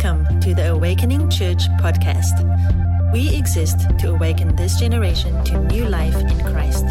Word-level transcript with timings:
Welcome 0.00 0.40
to 0.42 0.54
the 0.54 0.70
Awakening 0.70 1.28
Church 1.28 1.62
podcast. 1.80 3.12
We 3.12 3.34
exist 3.34 3.80
to 3.98 4.10
awaken 4.10 4.54
this 4.54 4.78
generation 4.78 5.42
to 5.46 5.58
new 5.64 5.86
life 5.86 6.14
in 6.14 6.38
Christ. 6.38 6.86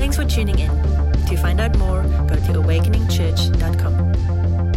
Thanks 0.00 0.16
for 0.16 0.24
tuning 0.24 0.58
in. 0.58 0.68
To 1.28 1.36
find 1.36 1.60
out 1.60 1.78
more, 1.78 2.02
go 2.02 2.34
to 2.34 2.54
awakeningchurch.com. 2.54 4.72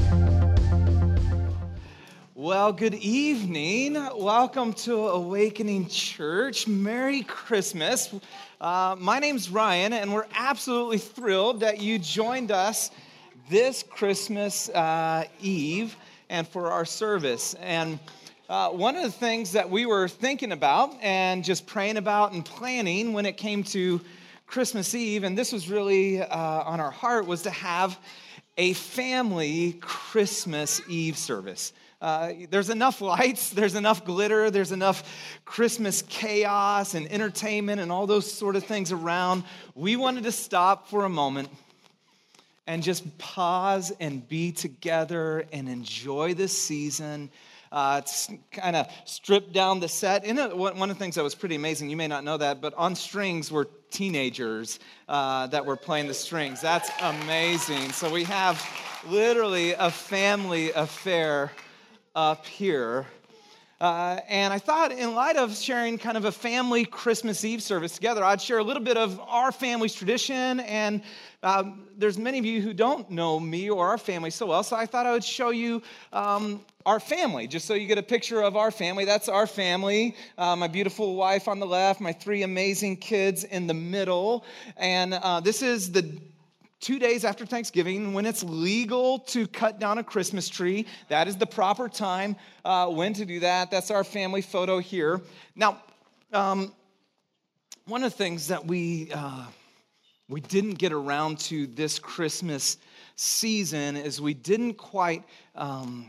Well, 2.35 2.71
good 2.71 2.93
evening. 2.93 3.93
Welcome 4.15 4.71
to 4.73 5.07
Awakening 5.07 5.87
Church. 5.87 6.67
Merry 6.67 7.23
Christmas. 7.23 8.13
Uh, 8.61 8.95
my 8.99 9.17
name's 9.17 9.49
Ryan, 9.49 9.93
and 9.93 10.13
we're 10.13 10.27
absolutely 10.35 10.99
thrilled 10.99 11.61
that 11.61 11.81
you 11.81 11.97
joined 11.97 12.51
us 12.51 12.91
this 13.49 13.81
Christmas 13.81 14.69
uh, 14.69 15.23
Eve 15.41 15.95
and 16.35 16.45
for 16.45 16.69
our 16.69 16.83
service. 16.83 17.53
And 17.61 17.97
uh, 18.49 18.69
one 18.69 18.97
of 18.97 19.03
the 19.03 19.11
things 19.11 19.53
that 19.53 19.69
we 19.69 19.85
were 19.85 20.09
thinking 20.09 20.51
about 20.51 20.93
and 21.01 21.45
just 21.45 21.65
praying 21.65 21.95
about 21.95 22.33
and 22.33 22.43
planning 22.43 23.13
when 23.13 23.25
it 23.25 23.37
came 23.37 23.63
to 23.63 24.01
Christmas 24.45 24.93
Eve, 24.93 25.23
and 25.23 25.37
this 25.37 25.53
was 25.53 25.69
really 25.69 26.21
uh, 26.21 26.27
on 26.27 26.81
our 26.81 26.91
heart, 26.91 27.25
was 27.25 27.43
to 27.43 27.51
have 27.51 27.97
a 28.57 28.73
family 28.73 29.77
Christmas 29.79 30.81
Eve 30.89 31.17
service. 31.17 31.71
Uh, 32.01 32.33
there's 32.49 32.69
enough 32.69 32.99
lights, 32.99 33.49
there's 33.51 33.75
enough 33.75 34.03
glitter, 34.03 34.51
there's 34.51 34.73
enough 34.73 35.09
Christmas 35.45 36.01
chaos 36.01 36.95
and 36.95 37.09
entertainment 37.13 37.79
and 37.79 37.93
all 37.93 38.07
those 38.07 38.29
sort 38.29 38.57
of 38.57 38.65
things 38.65 38.91
around. 38.91 39.45
We 39.73 39.95
wanted 39.95 40.25
to 40.25 40.33
stop 40.33 40.89
for 40.89 41.05
a 41.05 41.09
moment 41.09 41.47
and 42.67 42.81
just 42.81 43.17
pause 43.17 43.91
and 43.99 44.27
be 44.27 44.51
together 44.51 45.45
and 45.51 45.69
enjoy 45.69 46.33
this 46.33 46.57
season. 46.57 47.29
Uh, 47.71 48.01
kind 48.51 48.75
of 48.75 48.87
strip 49.03 49.51
down 49.51 49.79
the 49.79 49.87
set. 49.87 50.23
And 50.23 50.37
one 50.53 50.81
of 50.81 50.87
the 50.87 50.95
things 50.95 51.15
that 51.15 51.23
was 51.23 51.35
pretty 51.35 51.55
amazing, 51.55 51.89
you 51.89 51.97
may 51.97 52.07
not 52.07 52.23
know 52.23 52.37
that, 52.37 52.61
but 52.61 52.73
on 52.75 52.95
strings 52.95 53.51
were 53.51 53.67
teenagers 53.91 54.79
uh, 55.09 55.47
that 55.47 55.65
were 55.65 55.75
playing 55.75 56.07
the 56.07 56.13
strings. 56.13 56.61
That's 56.61 56.89
amazing. 57.01 57.91
So 57.91 58.09
we 58.09 58.23
have 58.23 58.63
literally 59.07 59.73
a 59.73 59.91
family 59.91 60.71
affair 60.71 61.51
up 62.15 62.45
here. 62.45 63.07
Uh, 63.81 64.19
and 64.29 64.53
I 64.53 64.59
thought, 64.59 64.91
in 64.91 65.15
light 65.15 65.35
of 65.35 65.55
sharing 65.55 65.97
kind 65.97 66.15
of 66.15 66.25
a 66.25 66.31
family 66.31 66.85
Christmas 66.85 67.43
Eve 67.43 67.61
service 67.61 67.93
together, 67.93 68.23
I'd 68.23 68.41
share 68.41 68.59
a 68.59 68.63
little 68.63 68.83
bit 68.83 68.95
of 68.95 69.19
our 69.19 69.51
family's 69.51 69.93
tradition 69.93 70.61
and 70.61 71.01
um, 71.43 71.87
there's 71.95 72.17
many 72.17 72.39
of 72.39 72.45
you 72.45 72.59
who 72.59 72.73
don't 72.73 73.09
know 73.11 73.39
me 73.39 73.69
or 73.69 73.89
our 73.89 73.99
family 73.99 74.31
so 74.31 74.47
well, 74.47 74.63
so 74.63 74.75
I 74.75 74.87
thought 74.87 75.05
I 75.05 75.11
would 75.11 75.23
show 75.23 75.51
you 75.51 75.83
um, 76.11 76.65
our 76.87 76.99
family, 76.99 77.45
just 77.45 77.67
so 77.67 77.75
you 77.75 77.85
get 77.85 77.99
a 77.99 78.03
picture 78.03 78.41
of 78.41 78.55
our 78.55 78.71
family. 78.71 79.05
That's 79.05 79.29
our 79.29 79.45
family. 79.45 80.15
Uh, 80.39 80.55
my 80.55 80.67
beautiful 80.67 81.15
wife 81.15 81.47
on 81.47 81.59
the 81.59 81.67
left, 81.67 82.01
my 82.01 82.13
three 82.13 82.41
amazing 82.41 82.97
kids 82.97 83.43
in 83.43 83.67
the 83.67 83.75
middle. 83.75 84.43
And 84.77 85.13
uh, 85.13 85.39
this 85.39 85.61
is 85.61 85.91
the 85.91 86.19
two 86.85 86.99
days 86.99 87.25
after 87.25 87.47
Thanksgiving, 87.47 88.13
when 88.13 88.27
it's 88.27 88.43
legal 88.43 89.17
to 89.17 89.47
cut 89.47 89.79
down 89.79 89.97
a 89.97 90.03
Christmas 90.03 90.47
tree. 90.47 90.85
That 91.09 91.27
is 91.27 91.35
the 91.35 91.47
proper 91.47 91.89
time 91.89 92.35
uh, 92.63 92.89
when 92.89 93.11
to 93.13 93.25
do 93.25 93.39
that. 93.39 93.71
That's 93.71 93.89
our 93.89 94.03
family 94.03 94.43
photo 94.43 94.77
here. 94.77 95.19
Now, 95.55 95.81
um, 96.31 96.71
one 97.87 98.03
of 98.03 98.11
the 98.11 98.17
things 98.17 98.49
that 98.49 98.67
we 98.67 99.09
uh, 99.11 99.45
we 100.29 100.41
didn't 100.41 100.75
get 100.75 100.91
around 100.91 101.39
to 101.39 101.65
this 101.65 101.97
Christmas 101.97 102.77
season 103.15 103.95
is 103.97 104.21
we 104.21 104.35
didn't 104.35 104.75
quite 104.75 105.23
um, 105.55 106.05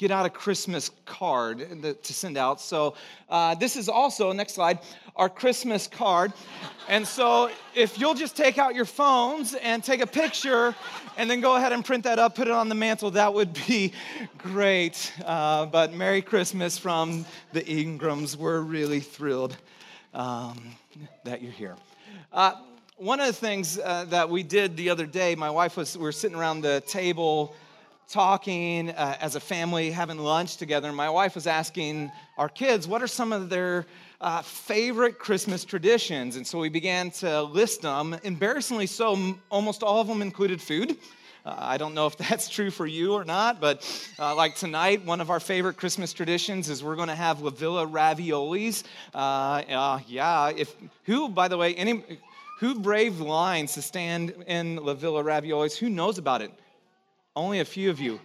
get 0.00 0.10
out 0.10 0.24
a 0.24 0.30
Christmas 0.30 0.90
card 1.04 1.58
to 2.02 2.12
send 2.14 2.38
out. 2.38 2.58
So 2.58 2.94
uh, 3.28 3.54
this 3.56 3.76
is 3.76 3.86
also, 3.86 4.32
next 4.32 4.54
slide, 4.54 4.78
our 5.14 5.28
Christmas 5.28 5.86
card. 5.86 6.32
And 6.88 7.06
so 7.06 7.50
if 7.74 7.98
you'll 7.98 8.14
just 8.14 8.34
take 8.34 8.56
out 8.56 8.74
your 8.74 8.86
phones 8.86 9.54
and 9.56 9.84
take 9.84 10.00
a 10.00 10.06
picture 10.06 10.74
and 11.18 11.28
then 11.28 11.42
go 11.42 11.54
ahead 11.54 11.74
and 11.74 11.84
print 11.84 12.04
that 12.04 12.18
up, 12.18 12.34
put 12.34 12.48
it 12.48 12.54
on 12.54 12.70
the 12.70 12.74
mantle, 12.74 13.10
that 13.10 13.34
would 13.34 13.52
be 13.68 13.92
great. 14.38 15.12
Uh, 15.22 15.66
but 15.66 15.92
Merry 15.92 16.22
Christmas 16.22 16.78
from 16.78 17.26
the 17.52 17.60
Ingrams. 17.70 18.38
We're 18.38 18.62
really 18.62 19.00
thrilled 19.00 19.54
um, 20.14 20.76
that 21.24 21.42
you're 21.42 21.52
here. 21.52 21.76
Uh, 22.32 22.54
one 22.96 23.20
of 23.20 23.26
the 23.26 23.34
things 23.34 23.78
uh, 23.78 24.06
that 24.06 24.30
we 24.30 24.44
did 24.44 24.78
the 24.78 24.88
other 24.88 25.04
day, 25.04 25.34
my 25.34 25.50
wife 25.50 25.76
was, 25.76 25.94
we 25.94 26.04
were 26.04 26.10
sitting 26.10 26.38
around 26.38 26.62
the 26.62 26.80
table 26.86 27.54
talking 28.10 28.90
uh, 28.90 29.16
as 29.20 29.36
a 29.36 29.40
family, 29.40 29.90
having 29.90 30.18
lunch 30.18 30.56
together, 30.56 30.88
and 30.88 30.96
my 30.96 31.08
wife 31.08 31.36
was 31.36 31.46
asking 31.46 32.10
our 32.36 32.48
kids, 32.48 32.88
what 32.88 33.02
are 33.02 33.06
some 33.06 33.32
of 33.32 33.48
their 33.48 33.86
uh, 34.20 34.42
favorite 34.42 35.18
Christmas 35.18 35.64
traditions? 35.64 36.34
And 36.34 36.44
so 36.44 36.58
we 36.58 36.68
began 36.68 37.12
to 37.12 37.42
list 37.42 37.82
them. 37.82 38.16
Embarrassingly 38.24 38.86
so, 38.86 39.36
almost 39.48 39.84
all 39.84 40.00
of 40.00 40.08
them 40.08 40.22
included 40.22 40.60
food. 40.60 40.96
Uh, 41.46 41.54
I 41.56 41.78
don't 41.78 41.94
know 41.94 42.08
if 42.08 42.16
that's 42.28 42.48
true 42.48 42.70
for 42.72 42.84
you 42.84 43.14
or 43.14 43.24
not, 43.24 43.60
but 43.60 43.86
uh, 44.18 44.34
like 44.34 44.56
tonight, 44.56 45.04
one 45.04 45.20
of 45.20 45.30
our 45.30 45.40
favorite 45.40 45.76
Christmas 45.76 46.12
traditions 46.12 46.68
is 46.68 46.82
we're 46.82 46.96
going 46.96 47.08
to 47.08 47.14
have 47.14 47.40
La 47.40 47.50
Villa 47.50 47.86
raviolis. 47.86 48.82
Uh, 49.14 49.18
uh, 49.18 50.00
yeah, 50.08 50.48
if 50.48 50.74
who, 51.04 51.28
by 51.28 51.46
the 51.46 51.56
way, 51.56 51.76
any 51.76 52.02
who 52.58 52.80
braved 52.80 53.20
lines 53.20 53.74
to 53.74 53.82
stand 53.82 54.34
in 54.46 54.76
La 54.76 54.94
Villa 54.94 55.22
Raviolis? 55.22 55.76
Who 55.78 55.88
knows 55.88 56.18
about 56.18 56.42
it? 56.42 56.52
Only 57.36 57.60
a 57.60 57.64
few 57.64 57.90
of 57.90 58.00
you. 58.00 58.20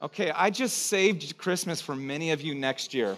Okay, 0.00 0.30
I 0.30 0.48
just 0.48 0.86
saved 0.86 1.36
Christmas 1.36 1.82
for 1.82 1.94
many 1.94 2.30
of 2.30 2.40
you 2.40 2.54
next 2.54 2.94
year. 2.94 3.14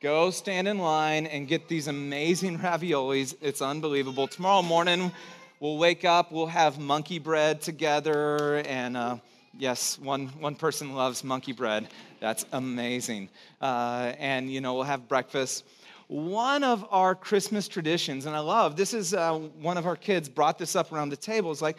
Go 0.00 0.30
stand 0.30 0.68
in 0.68 0.78
line 0.78 1.26
and 1.26 1.48
get 1.48 1.66
these 1.66 1.88
amazing 1.88 2.56
raviolis. 2.60 3.34
It's 3.40 3.62
unbelievable. 3.62 4.28
Tomorrow 4.28 4.62
morning, 4.62 5.10
we'll 5.58 5.76
wake 5.76 6.04
up, 6.04 6.30
we'll 6.30 6.46
have 6.46 6.78
monkey 6.78 7.18
bread 7.18 7.60
together, 7.60 8.58
and 8.58 8.96
uh, 8.96 9.16
yes, 9.58 9.98
one, 9.98 10.28
one 10.38 10.54
person 10.54 10.94
loves 10.94 11.24
monkey 11.24 11.52
bread. 11.52 11.88
That's 12.20 12.46
amazing. 12.52 13.28
Uh, 13.60 14.12
and, 14.20 14.48
you 14.52 14.60
know, 14.60 14.74
we'll 14.74 14.84
have 14.84 15.08
breakfast 15.08 15.64
one 16.10 16.64
of 16.64 16.84
our 16.90 17.14
Christmas 17.14 17.68
traditions, 17.68 18.26
and 18.26 18.34
I 18.34 18.40
love 18.40 18.74
this 18.74 18.94
is 18.94 19.14
uh, 19.14 19.38
one 19.38 19.78
of 19.78 19.86
our 19.86 19.94
kids 19.94 20.28
brought 20.28 20.58
this 20.58 20.74
up 20.74 20.90
around 20.90 21.10
the 21.10 21.16
table. 21.16 21.52
It's 21.52 21.62
like 21.62 21.78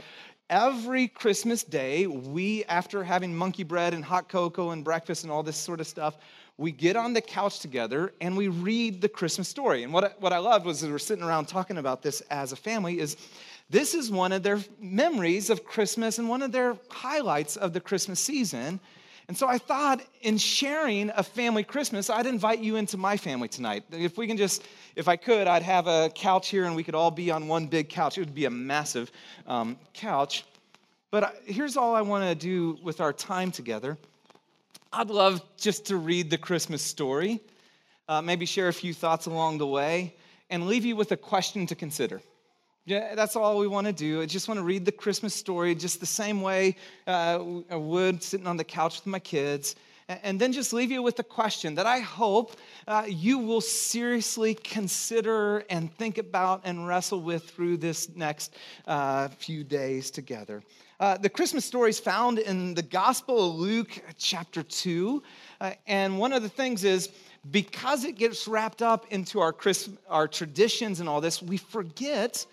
every 0.51 1.07
Christmas 1.07 1.63
day, 1.63 2.05
we, 2.05 2.65
after 2.65 3.03
having 3.03 3.33
monkey 3.33 3.63
bread 3.63 3.93
and 3.93 4.03
hot 4.03 4.27
cocoa 4.27 4.71
and 4.71 4.83
breakfast 4.83 5.23
and 5.23 5.31
all 5.31 5.41
this 5.41 5.55
sort 5.55 5.79
of 5.79 5.87
stuff, 5.87 6.17
we 6.57 6.71
get 6.71 6.97
on 6.97 7.13
the 7.13 7.21
couch 7.21 7.59
together 7.59 8.13
and 8.19 8.35
we 8.35 8.49
read 8.49 9.01
the 9.01 9.09
Christmas 9.09 9.47
story. 9.47 9.83
And 9.83 9.93
what, 9.93 10.21
what 10.21 10.33
I 10.33 10.37
loved 10.37 10.65
was 10.65 10.83
we 10.83 10.91
were 10.91 10.99
sitting 10.99 11.23
around 11.23 11.47
talking 11.47 11.77
about 11.77 12.03
this 12.03 12.21
as 12.29 12.51
a 12.51 12.57
family 12.57 12.99
is 12.99 13.15
this 13.69 13.95
is 13.95 14.11
one 14.11 14.33
of 14.33 14.43
their 14.43 14.59
memories 14.79 15.49
of 15.49 15.63
Christmas 15.63 16.19
and 16.19 16.27
one 16.27 16.41
of 16.41 16.51
their 16.51 16.77
highlights 16.89 17.55
of 17.55 17.71
the 17.71 17.79
Christmas 17.79 18.19
season 18.19 18.81
and 19.31 19.37
so 19.37 19.47
I 19.47 19.59
thought 19.59 20.01
in 20.23 20.37
sharing 20.37 21.09
a 21.15 21.23
family 21.23 21.63
Christmas, 21.63 22.09
I'd 22.09 22.25
invite 22.25 22.59
you 22.59 22.75
into 22.75 22.97
my 22.97 23.15
family 23.15 23.47
tonight. 23.47 23.85
If 23.89 24.17
we 24.17 24.27
can 24.27 24.35
just, 24.35 24.61
if 24.97 25.07
I 25.07 25.15
could, 25.15 25.47
I'd 25.47 25.63
have 25.63 25.87
a 25.87 26.11
couch 26.13 26.49
here 26.49 26.65
and 26.65 26.75
we 26.75 26.83
could 26.83 26.95
all 26.95 27.11
be 27.11 27.31
on 27.31 27.47
one 27.47 27.67
big 27.67 27.87
couch. 27.87 28.17
It 28.17 28.25
would 28.25 28.35
be 28.35 28.43
a 28.43 28.49
massive 28.49 29.09
um, 29.47 29.77
couch. 29.93 30.43
But 31.11 31.41
here's 31.45 31.77
all 31.77 31.95
I 31.95 32.01
want 32.01 32.25
to 32.25 32.35
do 32.35 32.77
with 32.83 32.99
our 32.99 33.13
time 33.13 33.51
together. 33.51 33.97
I'd 34.91 35.09
love 35.09 35.41
just 35.55 35.85
to 35.85 35.95
read 35.95 36.29
the 36.29 36.37
Christmas 36.37 36.81
story, 36.81 37.39
uh, 38.09 38.21
maybe 38.21 38.45
share 38.45 38.67
a 38.67 38.73
few 38.73 38.93
thoughts 38.93 39.27
along 39.27 39.59
the 39.59 39.67
way, 39.67 40.13
and 40.49 40.67
leave 40.67 40.83
you 40.83 40.97
with 40.97 41.13
a 41.13 41.17
question 41.17 41.65
to 41.67 41.75
consider. 41.75 42.21
Yeah, 42.85 43.13
that's 43.13 43.35
all 43.35 43.59
we 43.59 43.67
want 43.67 43.85
to 43.85 43.93
do. 43.93 44.21
I 44.21 44.25
just 44.25 44.47
want 44.47 44.57
to 44.57 44.63
read 44.63 44.85
the 44.85 44.91
Christmas 44.91 45.35
story 45.35 45.75
just 45.75 45.99
the 45.99 46.07
same 46.07 46.41
way 46.41 46.75
uh, 47.05 47.37
I 47.69 47.75
would 47.75 48.23
sitting 48.23 48.47
on 48.47 48.57
the 48.57 48.63
couch 48.63 48.97
with 48.97 49.05
my 49.05 49.19
kids. 49.19 49.75
And 50.23 50.41
then 50.41 50.51
just 50.51 50.73
leave 50.73 50.91
you 50.91 51.01
with 51.03 51.19
a 51.19 51.23
question 51.23 51.75
that 51.75 51.85
I 51.85 51.99
hope 51.99 52.57
uh, 52.87 53.05
you 53.07 53.37
will 53.37 53.61
seriously 53.61 54.55
consider 54.55 55.59
and 55.69 55.95
think 55.95 56.17
about 56.17 56.61
and 56.65 56.87
wrestle 56.87 57.21
with 57.21 57.49
through 57.49 57.77
this 57.77 58.09
next 58.15 58.55
uh, 58.87 59.29
few 59.29 59.63
days 59.63 60.11
together. 60.11 60.63
Uh, 60.99 61.17
the 61.17 61.29
Christmas 61.29 61.63
story 61.63 61.91
is 61.91 61.99
found 61.99 62.39
in 62.39 62.73
the 62.73 62.81
Gospel 62.81 63.51
of 63.51 63.55
Luke, 63.55 64.01
chapter 64.17 64.63
2. 64.63 65.23
Uh, 65.61 65.71
and 65.87 66.17
one 66.17 66.33
of 66.33 66.41
the 66.41 66.49
things 66.49 66.83
is, 66.83 67.09
because 67.51 68.03
it 68.03 68.17
gets 68.17 68.47
wrapped 68.47 68.81
up 68.81 69.05
into 69.11 69.39
our, 69.39 69.53
Christ- 69.53 69.91
our 70.09 70.27
traditions 70.27 70.99
and 70.99 71.07
all 71.07 71.21
this, 71.21 71.41
we 71.41 71.57
forget 71.57 72.45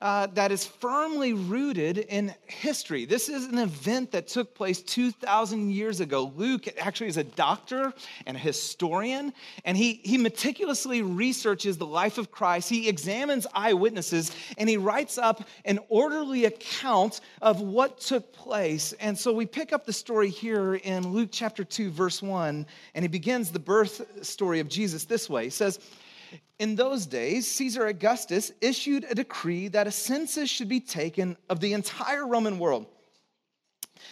uh, 0.00 0.26
that 0.28 0.52
is 0.52 0.66
firmly 0.66 1.32
rooted 1.32 1.98
in 1.98 2.34
history. 2.46 3.04
This 3.04 3.28
is 3.28 3.46
an 3.46 3.58
event 3.58 4.12
that 4.12 4.28
took 4.28 4.54
place 4.54 4.82
2,000 4.82 5.70
years 5.70 6.00
ago. 6.00 6.32
Luke 6.36 6.66
actually 6.78 7.08
is 7.08 7.16
a 7.16 7.24
doctor 7.24 7.92
and 8.26 8.36
a 8.36 8.40
historian, 8.40 9.32
and 9.64 9.76
he, 9.76 9.94
he 10.04 10.18
meticulously 10.18 11.02
researches 11.02 11.78
the 11.78 11.86
life 11.86 12.18
of 12.18 12.30
Christ. 12.30 12.68
He 12.68 12.88
examines 12.88 13.46
eyewitnesses, 13.54 14.32
and 14.58 14.68
he 14.68 14.76
writes 14.76 15.18
up 15.18 15.48
an 15.64 15.78
orderly 15.88 16.44
account 16.44 17.20
of 17.40 17.60
what 17.60 17.98
took 18.00 18.32
place. 18.32 18.92
And 19.00 19.18
so 19.18 19.32
we 19.32 19.46
pick 19.46 19.72
up 19.72 19.86
the 19.86 19.92
story 19.92 20.28
here 20.28 20.74
in 20.74 21.12
Luke 21.12 21.30
chapter 21.32 21.64
2, 21.64 21.90
verse 21.90 22.22
1, 22.22 22.66
and 22.94 23.02
he 23.02 23.08
begins 23.08 23.50
the 23.50 23.58
birth 23.58 24.24
story 24.24 24.60
of 24.60 24.68
Jesus 24.68 25.04
this 25.04 25.30
way. 25.30 25.44
He 25.44 25.50
says, 25.50 25.78
in 26.58 26.76
those 26.76 27.06
days, 27.06 27.50
Caesar 27.52 27.86
Augustus 27.86 28.52
issued 28.60 29.04
a 29.10 29.14
decree 29.14 29.68
that 29.68 29.86
a 29.86 29.90
census 29.90 30.48
should 30.48 30.68
be 30.68 30.80
taken 30.80 31.36
of 31.48 31.60
the 31.60 31.72
entire 31.72 32.26
Roman 32.26 32.58
world. 32.58 32.86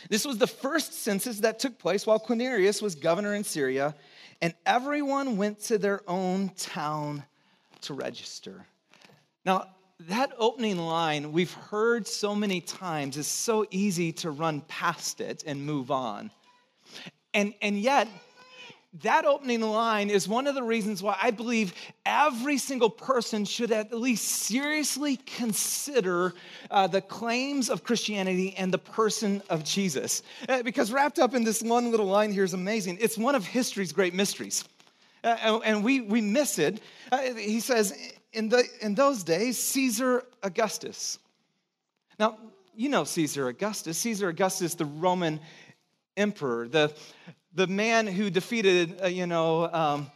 This 0.08 0.24
was 0.24 0.38
the 0.38 0.46
first 0.46 0.92
census 0.94 1.40
that 1.40 1.58
took 1.58 1.78
place 1.78 2.06
while 2.06 2.18
Quirinius 2.18 2.82
was 2.82 2.94
governor 2.94 3.34
in 3.34 3.44
Syria, 3.44 3.94
and 4.40 4.54
everyone 4.66 5.36
went 5.36 5.60
to 5.60 5.78
their 5.78 6.00
own 6.08 6.50
town 6.56 7.22
to 7.82 7.94
register. 7.94 8.66
Now, 9.44 9.66
that 10.08 10.32
opening 10.36 10.78
line 10.78 11.32
we've 11.32 11.52
heard 11.52 12.08
so 12.08 12.34
many 12.34 12.60
times 12.60 13.16
is 13.16 13.28
so 13.28 13.66
easy 13.70 14.12
to 14.14 14.30
run 14.30 14.62
past 14.62 15.20
it 15.20 15.44
and 15.46 15.64
move 15.64 15.92
on. 15.92 16.30
And, 17.34 17.54
and 17.62 17.78
yet, 17.78 18.08
that 19.00 19.24
opening 19.24 19.62
line 19.62 20.10
is 20.10 20.28
one 20.28 20.46
of 20.46 20.54
the 20.54 20.62
reasons 20.62 21.02
why 21.02 21.16
I 21.20 21.30
believe 21.30 21.72
every 22.04 22.58
single 22.58 22.90
person 22.90 23.46
should 23.46 23.72
at 23.72 23.92
least 23.92 24.28
seriously 24.28 25.16
consider 25.16 26.34
uh, 26.70 26.88
the 26.88 27.00
claims 27.00 27.70
of 27.70 27.84
Christianity 27.84 28.54
and 28.56 28.72
the 28.72 28.78
person 28.78 29.42
of 29.48 29.64
Jesus. 29.64 30.22
Uh, 30.46 30.62
because 30.62 30.92
wrapped 30.92 31.18
up 31.18 31.34
in 31.34 31.42
this 31.42 31.62
one 31.62 31.90
little 31.90 32.06
line 32.06 32.32
here 32.32 32.44
is 32.44 32.52
amazing. 32.52 32.98
It's 33.00 33.16
one 33.16 33.34
of 33.34 33.46
history's 33.46 33.92
great 33.92 34.12
mysteries. 34.12 34.64
Uh, 35.24 35.60
and 35.64 35.82
we, 35.82 36.02
we 36.02 36.20
miss 36.20 36.58
it. 36.58 36.82
Uh, 37.10 37.32
he 37.34 37.60
says, 37.60 38.12
in, 38.34 38.50
the, 38.50 38.64
in 38.82 38.94
those 38.94 39.22
days, 39.22 39.56
Caesar 39.56 40.24
Augustus. 40.42 41.18
Now, 42.18 42.36
you 42.74 42.90
know 42.90 43.04
Caesar 43.04 43.48
Augustus. 43.48 43.96
Caesar 43.98 44.28
Augustus, 44.28 44.74
the 44.74 44.84
Roman 44.84 45.40
emperor, 46.16 46.68
the, 46.68 46.92
the 47.54 47.66
man 47.66 48.06
who 48.06 48.30
defeated, 48.30 49.00
uh, 49.02 49.06
you 49.06 49.26
know, 49.26 49.70
um, 49.72 50.10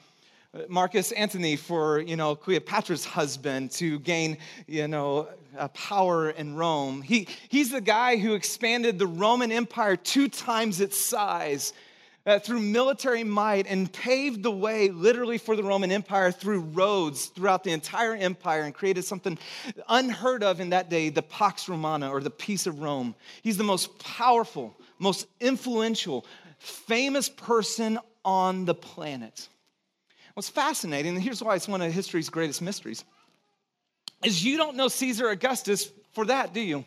Marcus 0.69 1.13
Antony 1.13 1.57
for, 1.57 2.01
you 2.01 2.17
know, 2.17 2.35
Cleopatra's 2.35 3.05
husband 3.05 3.71
to 3.73 3.99
gain, 4.01 4.39
you 4.67 4.89
know, 4.89 5.29
uh, 5.59 5.69
power 5.69 6.31
in 6.31 6.57
Rome. 6.57 7.03
He, 7.03 7.29
he's 7.49 7.71
the 7.71 7.81
guy 7.81 8.17
who 8.17 8.35
expanded 8.35 8.99
the 8.99 9.07
Roman 9.07 9.53
Empire 9.53 9.97
two 9.97 10.29
times 10.29 10.81
its 10.81 10.99
size 10.99 11.73
uh, 12.27 12.39
through 12.39 12.61
military 12.61 13.23
might 13.23 13.67
and 13.67 13.93
paved 13.93 14.43
the 14.43 14.51
way 14.51 14.89
literally 14.89 15.39
for 15.39 15.57
the 15.57 15.63
Roman 15.63 15.93
Empire 15.93 16.33
through 16.33 16.61
roads 16.61 17.27
throughout 17.27 17.63
the 17.63 17.71
entire 17.71 18.15
empire 18.15 18.63
and 18.63 18.75
created 18.75 19.05
something 19.05 19.39
unheard 19.89 20.43
of 20.43 20.61
in 20.61 20.71
that 20.71 20.91
day, 20.91 21.09
the 21.09 21.23
Pax 21.23 21.69
Romana 21.69 22.11
or 22.11 22.21
the 22.21 22.31
peace 22.31 22.67
of 22.67 22.81
Rome. 22.81 23.15
He's 23.43 23.57
the 23.57 23.65
most 23.65 23.99
powerful, 23.99 24.75
most 24.99 25.27
influential, 25.41 26.27
famous 26.59 27.29
person 27.29 27.99
on 28.25 28.65
the 28.65 28.75
planet. 28.75 29.49
What's 30.35 30.49
fascinating, 30.49 31.15
and 31.15 31.23
here's 31.23 31.43
why 31.43 31.55
it's 31.55 31.69
one 31.69 31.81
of 31.81 31.93
history's 31.93 32.29
greatest 32.29 32.61
mysteries, 32.61 33.05
is 34.25 34.45
you 34.45 34.57
don't 34.57 34.77
know 34.77 34.89
Caesar 34.89 35.29
Augustus 35.29 35.91
for 36.13 36.27
that, 36.27 36.53
do 36.53 36.61
you? 36.61 36.85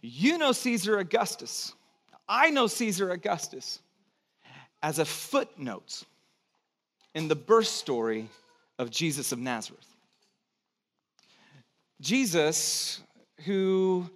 You 0.00 0.38
know 0.38 0.52
Caesar 0.52 0.98
Augustus. 0.98 1.72
I 2.28 2.50
know 2.50 2.66
Caesar 2.66 3.10
Augustus 3.10 3.80
as 4.82 4.98
a 4.98 5.04
footnote 5.04 6.02
in 7.14 7.28
the 7.28 7.34
birth 7.34 7.66
story 7.66 8.28
of 8.78 8.90
Jesus 8.90 9.32
of 9.32 9.38
Nazareth. 9.38 9.86
Jesus, 12.00 13.00
who 13.44 14.08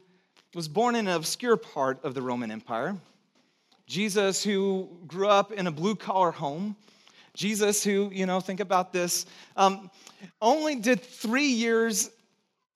was 0.55 0.69
born 0.69 0.95
in 0.95 1.07
an 1.07 1.15
obscure 1.15 1.57
part 1.57 2.05
of 2.05 2.15
the 2.15 2.23
Roman 2.23 2.51
Empire, 2.51 2.97
Jesus, 3.89 4.45
who 4.45 4.87
grew 5.07 5.29
up 5.29 5.51
in 5.51 5.67
a 5.67 5.71
blue 5.71 5.97
collar 5.97 6.31
home, 6.31 6.77
Jesus, 7.33 7.83
who, 7.83 8.11
you 8.13 8.27
know, 8.27 8.39
think 8.39 8.61
about 8.61 8.93
this, 8.93 9.25
um, 9.57 9.91
only 10.43 10.77
did 10.77 11.01
three 11.01 11.47
years 11.47 12.11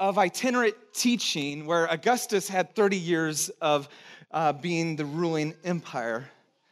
of 0.00 0.16
itinerant 0.16 0.74
teaching, 0.94 1.66
where 1.66 1.86
Augustus 1.92 2.48
had 2.48 2.74
30 2.74 2.96
years 2.96 3.50
of 3.60 3.90
uh, 4.30 4.54
being 4.54 4.96
the 4.96 5.04
ruling 5.04 5.54
empire. 5.64 6.30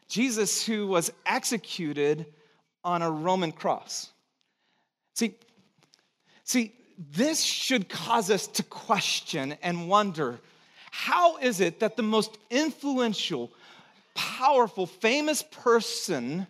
Jesus, 0.08 0.64
who 0.64 0.87
was 0.87 1.12
executed 1.26 2.25
on 2.82 3.02
a 3.02 3.10
Roman 3.10 3.52
cross. 3.52 4.08
See, 5.16 5.34
see, 6.44 6.72
this 6.98 7.42
should 7.42 7.90
cause 7.90 8.31
us 8.31 8.46
to 8.46 8.62
question 8.62 9.54
and 9.62 9.87
wonder 9.87 10.40
how 10.90 11.37
is 11.37 11.60
it 11.60 11.81
that 11.81 11.96
the 11.96 12.02
most 12.02 12.38
influential, 12.50 13.50
powerful, 14.15 14.87
famous 14.87 15.43
person 15.43 16.47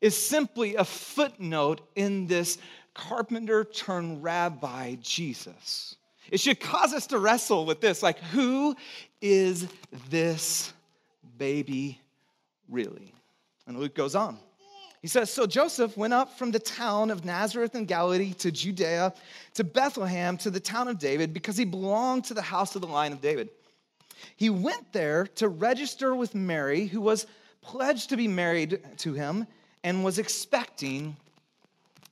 is 0.00 0.16
simply 0.16 0.76
a 0.76 0.84
footnote 0.84 1.80
in 1.94 2.26
this 2.26 2.58
carpenter 2.94 3.64
turned 3.64 4.22
rabbi, 4.22 4.96
Jesus. 5.00 5.96
It 6.30 6.40
should 6.40 6.60
cause 6.60 6.92
us 6.92 7.06
to 7.08 7.18
wrestle 7.18 7.66
with 7.66 7.80
this 7.80 8.02
like, 8.02 8.18
who 8.18 8.76
is 9.20 9.66
this 10.10 10.72
baby 11.38 12.00
really? 12.68 13.14
And 13.66 13.78
Luke 13.78 13.94
goes 13.94 14.14
on. 14.14 14.38
He 15.04 15.08
says, 15.08 15.30
So 15.30 15.46
Joseph 15.46 15.98
went 15.98 16.14
up 16.14 16.38
from 16.38 16.50
the 16.50 16.58
town 16.58 17.10
of 17.10 17.26
Nazareth 17.26 17.74
in 17.74 17.84
Galilee 17.84 18.32
to 18.38 18.50
Judea, 18.50 19.12
to 19.52 19.62
Bethlehem, 19.62 20.38
to 20.38 20.50
the 20.50 20.60
town 20.60 20.88
of 20.88 20.98
David, 20.98 21.34
because 21.34 21.58
he 21.58 21.66
belonged 21.66 22.24
to 22.24 22.34
the 22.34 22.40
house 22.40 22.74
of 22.74 22.80
the 22.80 22.88
line 22.88 23.12
of 23.12 23.20
David. 23.20 23.50
He 24.36 24.50
went 24.50 24.92
there 24.92 25.26
to 25.36 25.48
register 25.48 26.14
with 26.14 26.34
Mary, 26.34 26.86
who 26.86 27.00
was 27.00 27.26
pledged 27.60 28.10
to 28.10 28.16
be 28.16 28.28
married 28.28 28.80
to 28.98 29.14
him 29.14 29.46
and 29.82 30.04
was 30.04 30.18
expecting 30.18 31.16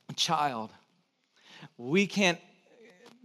a 0.09 0.13
child. 0.13 0.71
We 1.77 2.07
can't 2.07 2.39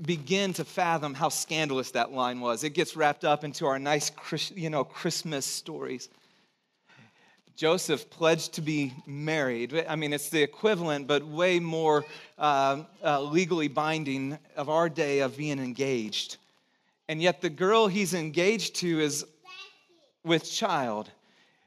begin 0.00 0.52
to 0.54 0.64
fathom 0.64 1.14
how 1.14 1.28
scandalous 1.28 1.90
that 1.92 2.12
line 2.12 2.40
was. 2.40 2.62
It 2.64 2.70
gets 2.70 2.96
wrapped 2.96 3.24
up 3.24 3.44
into 3.44 3.66
our 3.66 3.78
nice, 3.78 4.12
you 4.54 4.70
know, 4.70 4.84
Christmas 4.84 5.44
stories. 5.44 6.08
Joseph 7.56 8.08
pledged 8.08 8.52
to 8.52 8.60
be 8.60 8.94
married. 9.04 9.84
I 9.88 9.96
mean, 9.96 10.12
it's 10.12 10.28
the 10.28 10.40
equivalent, 10.40 11.08
but 11.08 11.26
way 11.26 11.58
more 11.58 12.04
uh, 12.38 12.84
uh, 13.02 13.20
legally 13.20 13.66
binding 13.66 14.38
of 14.56 14.68
our 14.68 14.88
day 14.88 15.18
of 15.18 15.36
being 15.36 15.58
engaged. 15.58 16.36
And 17.08 17.22
yet, 17.22 17.40
the 17.40 17.50
girl 17.50 17.88
he's 17.88 18.12
engaged 18.12 18.76
to 18.76 19.00
is 19.00 19.24
with 20.24 20.50
child, 20.50 21.10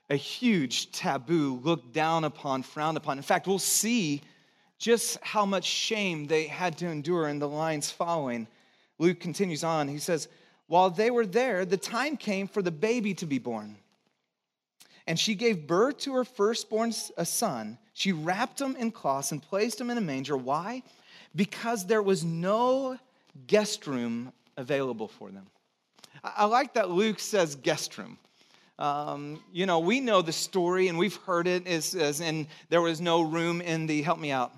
a 0.10 0.16
huge 0.16 0.92
taboo, 0.92 1.60
looked 1.64 1.94
down 1.94 2.24
upon, 2.24 2.62
frowned 2.62 2.98
upon. 2.98 3.18
In 3.18 3.24
fact, 3.24 3.48
we'll 3.48 3.58
see 3.58 4.22
just 4.78 5.18
how 5.22 5.46
much 5.46 5.66
shame 5.66 6.28
they 6.28 6.46
had 6.46 6.78
to 6.80 6.88
endure 6.88 7.28
in 7.28 7.40
the 7.40 7.48
lines 7.48 7.90
following. 7.90 8.48
Luke 9.00 9.20
continues 9.20 9.64
on. 9.64 9.88
He 9.88 9.98
says, 9.98 10.28
While 10.68 10.92
they 10.92 11.10
were 11.10 11.26
there, 11.26 11.66
the 11.66 11.78
time 11.78 12.18
came 12.18 12.48
for 12.48 12.62
the 12.62 12.72
baby 12.72 13.14
to 13.16 13.26
be 13.26 13.40
born. 13.40 13.78
And 15.08 15.20
she 15.20 15.34
gave 15.34 15.66
birth 15.66 15.98
to 16.00 16.14
her 16.14 16.24
firstborn, 16.24 16.94
a 17.18 17.26
son. 17.26 17.80
She 17.94 18.12
wrapped 18.12 18.62
him 18.62 18.76
in 18.76 18.92
cloths 18.92 19.32
and 19.32 19.42
placed 19.42 19.82
him 19.82 19.90
in 19.90 19.98
a 19.98 20.02
manger. 20.02 20.38
Why? 20.38 20.84
Because 21.36 21.86
there 21.86 22.04
was 22.04 22.24
no 22.24 22.98
guest 23.48 23.88
room 23.88 24.32
available 24.58 25.08
for 25.08 25.30
them. 25.30 25.46
I 26.24 26.46
like 26.46 26.74
that 26.74 26.90
Luke 26.90 27.20
says 27.20 27.56
guest 27.56 27.98
room. 27.98 28.18
Um, 28.78 29.42
you 29.52 29.66
know, 29.66 29.80
we 29.80 30.00
know 30.00 30.22
the 30.22 30.32
story 30.32 30.88
and 30.88 30.98
we've 30.98 31.16
heard 31.18 31.48
it 31.48 31.68
as, 31.68 31.94
as 31.94 32.20
in 32.20 32.48
there 32.70 32.82
was 32.82 33.00
no 33.00 33.22
room 33.22 33.62
in 33.62 33.86
the, 33.86 34.02
help 34.02 34.20
me 34.20 34.32
out, 34.32 34.52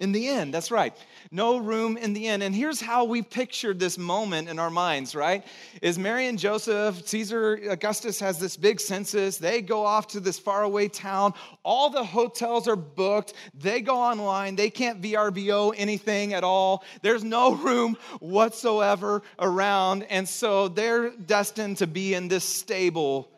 in 0.00 0.12
the 0.12 0.28
end. 0.28 0.54
That's 0.54 0.70
right 0.70 0.96
no 1.30 1.58
room 1.58 1.96
in 1.96 2.12
the 2.12 2.26
end. 2.26 2.42
And 2.42 2.54
here's 2.54 2.80
how 2.80 3.04
we 3.04 3.22
pictured 3.22 3.78
this 3.78 3.98
moment 3.98 4.48
in 4.48 4.58
our 4.58 4.70
minds, 4.70 5.14
right? 5.14 5.44
Is 5.82 5.98
Mary 5.98 6.26
and 6.26 6.38
Joseph, 6.38 7.06
Caesar 7.06 7.54
Augustus 7.70 8.18
has 8.20 8.38
this 8.38 8.56
big 8.56 8.80
census. 8.80 9.38
They 9.38 9.60
go 9.60 9.84
off 9.84 10.08
to 10.08 10.20
this 10.20 10.38
faraway 10.38 10.88
town. 10.88 11.34
All 11.62 11.90
the 11.90 12.04
hotels 12.04 12.66
are 12.68 12.76
booked. 12.76 13.34
They 13.54 13.80
go 13.80 13.96
online. 13.96 14.56
They 14.56 14.70
can't 14.70 15.02
VRBO 15.02 15.74
anything 15.76 16.32
at 16.32 16.44
all. 16.44 16.84
There's 17.02 17.24
no 17.24 17.54
room 17.54 17.96
whatsoever 18.20 19.22
around. 19.38 20.04
And 20.04 20.28
so 20.28 20.68
they're 20.68 21.10
destined 21.10 21.78
to 21.78 21.86
be 21.86 22.14
in 22.14 22.28
this 22.28 22.44
stable. 22.44 23.28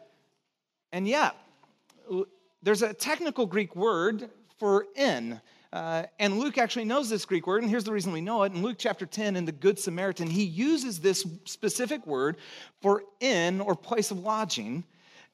And 0.92 1.06
yet, 1.06 1.34
there's 2.62 2.82
a 2.82 2.92
technical 2.92 3.46
Greek 3.46 3.74
word 3.74 4.28
for 4.58 4.86
inn 4.94 5.40
Uh, 5.72 6.04
and 6.18 6.38
Luke 6.38 6.58
actually 6.58 6.84
knows 6.84 7.08
this 7.08 7.24
Greek 7.24 7.46
word, 7.46 7.62
and 7.62 7.70
here's 7.70 7.84
the 7.84 7.92
reason 7.92 8.12
we 8.12 8.20
know 8.20 8.42
it. 8.42 8.52
In 8.52 8.62
Luke 8.62 8.76
chapter 8.78 9.06
10, 9.06 9.36
in 9.36 9.44
the 9.44 9.52
Good 9.52 9.78
Samaritan, 9.78 10.28
he 10.28 10.42
uses 10.42 10.98
this 10.98 11.24
specific 11.44 12.04
word 12.06 12.38
for 12.80 13.04
inn 13.20 13.60
or 13.60 13.76
place 13.76 14.10
of 14.10 14.18
lodging. 14.18 14.82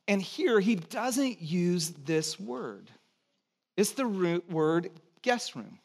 And 0.08 0.20
here 0.20 0.60
he 0.60 0.76
doesn't 0.76 1.40
use 1.40 1.90
this 2.04 2.38
word, 2.38 2.90
it's 3.76 3.92
the 3.92 4.06
root 4.06 4.50
word 4.50 4.90
guest 5.22 5.54
room. 5.54 5.78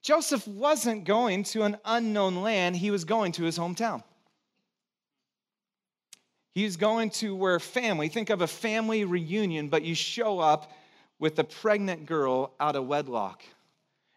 Joseph 0.00 0.48
wasn't 0.48 1.04
going 1.04 1.44
to 1.44 1.62
an 1.62 1.76
unknown 1.84 2.42
land, 2.42 2.76
he 2.76 2.90
was 2.90 3.04
going 3.04 3.32
to 3.32 3.44
his 3.44 3.58
hometown. 3.58 4.02
He's 6.54 6.76
going 6.76 7.10
to 7.10 7.34
where 7.34 7.58
family, 7.58 8.08
think 8.08 8.28
of 8.28 8.42
a 8.42 8.46
family 8.46 9.04
reunion, 9.04 9.68
but 9.68 9.82
you 9.82 9.94
show 9.94 10.38
up 10.38 10.70
with 11.18 11.38
a 11.38 11.44
pregnant 11.44 12.04
girl 12.04 12.52
out 12.60 12.76
of 12.76 12.86
wedlock. 12.86 13.42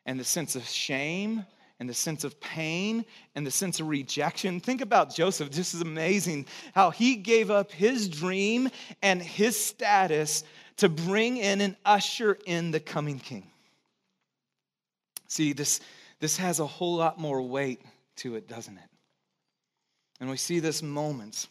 And 0.06 0.20
the 0.20 0.24
sense 0.24 0.56
of 0.56 0.68
shame 0.68 1.46
and 1.80 1.90
the 1.90 1.94
sense 1.94 2.24
of 2.24 2.40
pain 2.40 3.06
and 3.36 3.46
the 3.46 3.52
sense 3.52 3.80
of 3.80 3.90
rejection. 3.90 4.60
Think 4.60 4.82
about 4.82 5.14
Joseph. 5.14 5.52
This 5.52 5.74
is 5.74 5.82
amazing 5.82 6.46
how 6.74 6.92
he 6.92 7.16
gave 7.16 7.52
up 7.52 7.72
his 7.72 8.08
dream 8.08 8.70
and 9.02 9.22
his 9.22 9.60
status 9.60 10.44
to 10.78 10.90
bring 10.90 11.38
in 11.38 11.62
and 11.62 11.76
usher 11.86 12.38
in 12.46 12.72
the 12.72 12.80
coming 12.80 13.20
king. 13.20 13.50
See, 15.28 15.54
this, 15.54 15.82
this 16.20 16.38
has 16.38 16.60
a 16.60 16.68
whole 16.68 16.96
lot 16.96 17.20
more 17.20 17.42
weight 17.42 17.82
to 18.18 18.36
it, 18.36 18.48
doesn't 18.48 18.78
it? 18.78 18.90
And 20.20 20.30
we 20.30 20.38
see 20.38 20.60
this 20.60 20.82
moment 20.82 21.48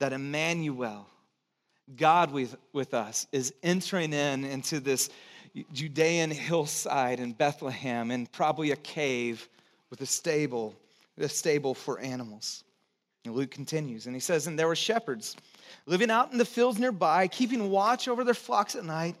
that 0.00 0.12
Emmanuel, 0.12 1.06
God 1.96 2.30
with, 2.30 2.56
with 2.72 2.92
us, 2.92 3.26
is 3.32 3.54
entering 3.62 4.12
in 4.12 4.44
into 4.44 4.80
this 4.80 5.08
Judean 5.72 6.30
hillside 6.30 7.20
in 7.20 7.32
Bethlehem 7.32 8.10
and 8.10 8.30
probably 8.30 8.70
a 8.70 8.76
cave 8.76 9.48
with 9.90 10.00
a 10.00 10.06
stable, 10.06 10.74
a 11.18 11.28
stable 11.28 11.74
for 11.74 11.98
animals. 11.98 12.64
And 13.24 13.34
Luke 13.34 13.50
continues, 13.50 14.06
and 14.06 14.14
he 14.14 14.20
says, 14.20 14.46
And 14.46 14.58
there 14.58 14.68
were 14.68 14.76
shepherds 14.76 15.36
living 15.86 16.10
out 16.10 16.32
in 16.32 16.38
the 16.38 16.44
fields 16.44 16.78
nearby, 16.78 17.28
keeping 17.28 17.70
watch 17.70 18.08
over 18.08 18.24
their 18.24 18.34
flocks 18.34 18.74
at 18.74 18.84
night. 18.84 19.16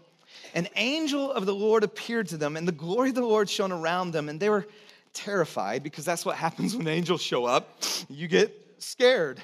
An 0.54 0.68
angel 0.76 1.30
of 1.32 1.44
the 1.44 1.54
Lord 1.54 1.84
appeared 1.84 2.28
to 2.28 2.36
them, 2.36 2.56
and 2.56 2.66
the 2.66 2.72
glory 2.72 3.10
of 3.10 3.16
the 3.16 3.22
Lord 3.22 3.50
shone 3.50 3.72
around 3.72 4.12
them, 4.12 4.28
and 4.28 4.38
they 4.38 4.48
were 4.48 4.66
terrified 5.12 5.82
because 5.82 6.04
that's 6.04 6.24
what 6.24 6.36
happens 6.36 6.76
when 6.76 6.86
angels 6.86 7.20
show 7.20 7.44
up. 7.44 7.82
You 8.08 8.28
get 8.28 8.56
scared. 8.78 9.42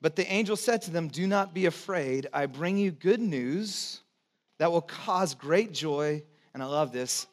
But 0.00 0.16
the 0.16 0.30
angel 0.30 0.56
said 0.56 0.82
to 0.82 0.90
them, 0.90 1.08
Do 1.08 1.26
not 1.26 1.54
be 1.54 1.66
afraid. 1.66 2.28
I 2.32 2.46
bring 2.46 2.76
you 2.76 2.90
good 2.90 3.20
news 3.20 4.02
that 4.58 4.70
will 4.70 4.82
cause 4.82 5.34
great 5.34 5.72
joy, 5.72 6.22
and 6.52 6.62
I 6.62 6.66
love 6.66 6.92
this, 6.92 7.26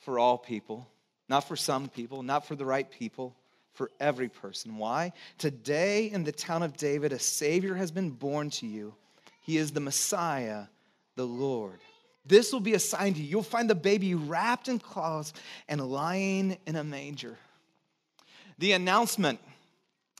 for 0.00 0.18
all 0.18 0.38
people. 0.38 0.88
Not 1.28 1.40
for 1.48 1.56
some 1.56 1.88
people, 1.88 2.22
not 2.22 2.46
for 2.46 2.54
the 2.54 2.64
right 2.64 2.88
people, 2.88 3.36
for 3.72 3.90
every 4.00 4.28
person. 4.28 4.76
Why? 4.76 5.12
Today 5.38 6.10
in 6.10 6.24
the 6.24 6.32
town 6.32 6.62
of 6.62 6.76
David, 6.76 7.12
a 7.12 7.18
Savior 7.18 7.74
has 7.74 7.90
been 7.90 8.10
born 8.10 8.50
to 8.50 8.66
you. 8.66 8.94
He 9.40 9.56
is 9.58 9.72
the 9.72 9.80
Messiah, 9.80 10.64
the 11.16 11.26
Lord. 11.26 11.80
This 12.24 12.52
will 12.52 12.60
be 12.60 12.74
a 12.74 12.78
sign 12.78 13.14
to 13.14 13.20
you. 13.20 13.28
You'll 13.28 13.42
find 13.42 13.70
the 13.70 13.74
baby 13.74 14.14
wrapped 14.14 14.68
in 14.68 14.78
cloths 14.78 15.32
and 15.68 15.80
lying 15.80 16.56
in 16.66 16.76
a 16.76 16.84
manger. 16.84 17.36
The 18.58 18.72
announcement 18.72 19.38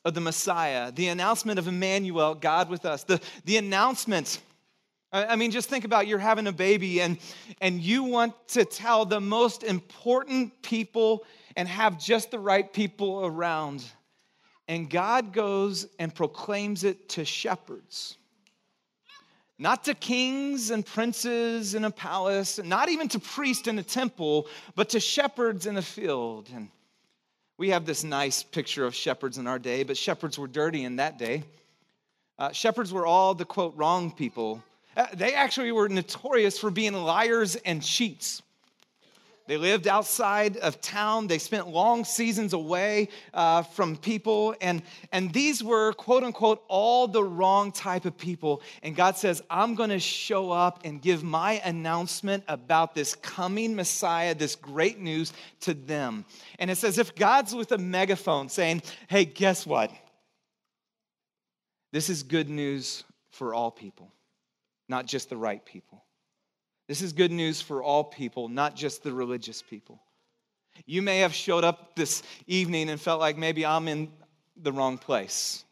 of 0.05 0.15
the 0.15 0.21
Messiah, 0.21 0.93
the 0.93 1.09
announcement 1.09 1.59
of 1.59 1.67
Emmanuel, 1.67 2.35
God 2.35 2.69
with 2.69 2.85
us, 2.85 3.03
the, 3.05 3.21
the 3.45 3.57
announcement. 3.57 4.41
I 5.13 5.37
mean, 5.37 5.51
just 5.51 5.69
think 5.69 5.85
about 5.85 6.07
you're 6.07 6.19
having 6.19 6.47
a 6.47 6.53
baby 6.53 7.01
and, 7.01 7.19
and 7.61 7.81
you 7.81 8.05
want 8.05 8.35
to 8.49 8.65
tell 8.65 9.05
the 9.05 9.21
most 9.21 9.63
important 9.63 10.63
people 10.63 11.25
and 11.55 11.69
have 11.69 11.99
just 11.99 12.31
the 12.31 12.39
right 12.39 12.71
people 12.71 13.25
around. 13.25 13.85
And 14.69 14.91
God 14.91 15.33
goes 15.33 15.87
and 15.99 16.15
proclaims 16.15 16.85
it 16.85 17.09
to 17.11 17.25
shepherds. 17.25 18.19
Not 19.59 19.85
to 19.85 19.95
kings 19.95 20.71
and 20.71 20.85
princes 20.85 21.75
in 21.75 21.85
a 21.85 21.91
palace, 21.91 22.61
not 22.63 22.91
even 22.91 23.09
to 23.09 23.19
priests 23.19 23.69
in 23.69 23.79
a 23.79 23.83
temple, 23.83 24.49
but 24.75 24.91
to 24.91 25.01
shepherds 25.01 25.67
in 25.67 25.79
a 25.79 25.83
field. 25.83 26.51
And 26.55 26.69
we 27.57 27.71
have 27.71 27.87
this 27.87 28.05
nice 28.05 28.43
picture 28.43 28.85
of 28.85 28.95
shepherds 28.95 29.39
in 29.39 29.47
our 29.47 29.59
day, 29.59 29.83
but 29.83 29.97
shepherds 29.97 30.39
were 30.39 30.49
dirty 30.49 30.85
in 30.85 30.97
that 30.97 31.17
day. 31.17 31.45
Uh, 32.39 32.53
shepherds 32.53 32.93
were 32.93 33.07
all 33.07 33.35
the 33.35 33.47
quote 33.47 33.75
wrong 33.77 34.11
people. 34.11 34.63
Uh, 34.97 35.07
they 35.15 35.35
actually 35.35 35.73
were 35.73 35.89
notorious 35.89 36.59
for 36.59 36.71
being 36.71 36.95
liars 36.95 37.57
and 37.57 37.83
cheats. 37.83 38.43
They 39.47 39.57
lived 39.57 39.87
outside 39.87 40.57
of 40.57 40.81
town. 40.81 41.29
They 41.29 41.39
spent 41.39 41.69
long 41.69 42.05
seasons 42.05 42.53
away 42.53 43.09
uh, 43.33 43.63
from 43.63 43.97
people. 43.97 44.57
And, 44.61 44.83
and 45.13 45.33
these 45.33 45.63
were, 45.63 45.93
quote 45.93 46.25
unquote, 46.25 46.65
all 46.69 47.07
the 47.07 47.23
wrong 47.23 47.71
type 47.71 48.07
of 48.07 48.19
people. 48.19 48.63
And 48.83 48.97
God 48.97 49.17
says, 49.17 49.43
I'm 49.49 49.75
going 49.75 49.91
to 49.91 50.01
show 50.01 50.51
up 50.51 50.81
and 50.85 51.01
give 51.01 51.23
my 51.23 51.61
announcement 51.65 52.43
about 52.49 52.95
this 52.95 53.15
coming 53.15 53.77
Messiah, 53.77 54.35
this 54.35 54.57
great 54.57 54.99
news 54.99 55.33
to 55.61 55.75
them. 55.75 56.25
And 56.59 56.71
it's 56.71 56.83
as 56.83 56.99
if 56.99 57.15
God's 57.15 57.55
with 57.55 57.71
a 57.71 57.79
megaphone 57.79 58.49
saying, 58.49 58.83
Hey, 59.09 59.25
guess 59.25 59.65
what? 59.65 59.93
This 61.93 62.11
is 62.11 62.25
good 62.25 62.49
news 62.49 63.05
for 63.31 63.55
all 63.55 63.71
people, 63.71 64.13
not 64.89 65.07
just 65.07 65.31
the 65.31 65.37
right 65.37 65.65
people. 65.65 66.05
This 66.89 67.03
is 67.03 67.13
good 67.13 67.33
news 67.33 67.61
for 67.61 67.83
all 67.83 68.05
people, 68.05 68.49
not 68.49 68.77
just 68.77 69.03
the 69.03 69.13
religious 69.13 69.63
people. 69.63 70.01
You 70.85 71.03
may 71.03 71.21
have 71.21 71.35
showed 71.35 71.65
up 71.65 71.97
this 71.97 72.23
evening 72.47 72.91
and 72.91 73.01
felt 73.01 73.19
like 73.19 73.37
maybe 73.37 73.65
I'm 73.65 73.89
in 73.89 74.11
the 74.57 74.73
wrong 74.73 74.99
place, 74.99 75.65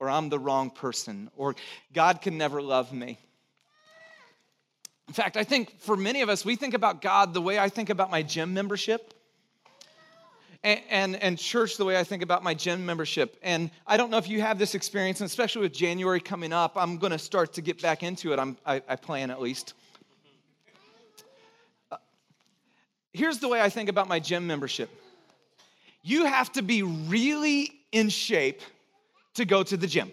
or 0.00 0.08
I'm 0.08 0.28
the 0.28 0.38
wrong 0.38 0.70
person, 0.70 1.30
or 1.36 1.54
God 1.92 2.22
can 2.22 2.38
never 2.38 2.62
love 2.62 2.92
me. 2.92 3.18
In 5.08 5.14
fact, 5.14 5.36
I 5.36 5.44
think 5.44 5.80
for 5.80 5.96
many 5.96 6.22
of 6.22 6.28
us, 6.28 6.44
we 6.44 6.56
think 6.56 6.74
about 6.74 7.02
God 7.02 7.34
the 7.34 7.42
way 7.42 7.58
I 7.58 7.68
think 7.68 7.90
about 7.90 8.10
my 8.10 8.22
gym 8.22 8.54
membership. 8.54 9.12
And, 10.64 11.16
and, 11.16 11.38
church 11.38 11.76
the 11.76 11.84
way 11.84 11.98
I 11.98 12.04
think 12.04 12.22
about 12.22 12.44
my 12.44 12.54
gym 12.54 12.86
membership. 12.86 13.36
And 13.42 13.68
I 13.84 13.96
don't 13.96 14.10
know 14.10 14.18
if 14.18 14.28
you 14.28 14.40
have 14.42 14.60
this 14.60 14.76
experience, 14.76 15.20
and 15.20 15.26
especially 15.26 15.62
with 15.62 15.72
January 15.72 16.20
coming 16.20 16.52
up, 16.52 16.74
I'm 16.76 16.98
going 16.98 17.10
to 17.10 17.18
start 17.18 17.52
to 17.54 17.62
get 17.62 17.82
back 17.82 18.04
into 18.04 18.32
it. 18.32 18.38
I'm, 18.38 18.56
I, 18.64 18.80
I 18.88 18.94
plan 18.94 19.32
at 19.32 19.40
least. 19.40 19.74
Uh, 21.90 21.96
here's 23.12 23.38
the 23.38 23.48
way 23.48 23.60
I 23.60 23.70
think 23.70 23.88
about 23.88 24.06
my 24.06 24.20
gym 24.20 24.46
membership 24.46 24.88
you 26.02 26.26
have 26.26 26.52
to 26.52 26.62
be 26.62 26.82
really 26.82 27.72
in 27.92 28.08
shape 28.08 28.60
to 29.34 29.44
go 29.44 29.62
to 29.62 29.76
the 29.76 29.86
gym. 29.86 30.12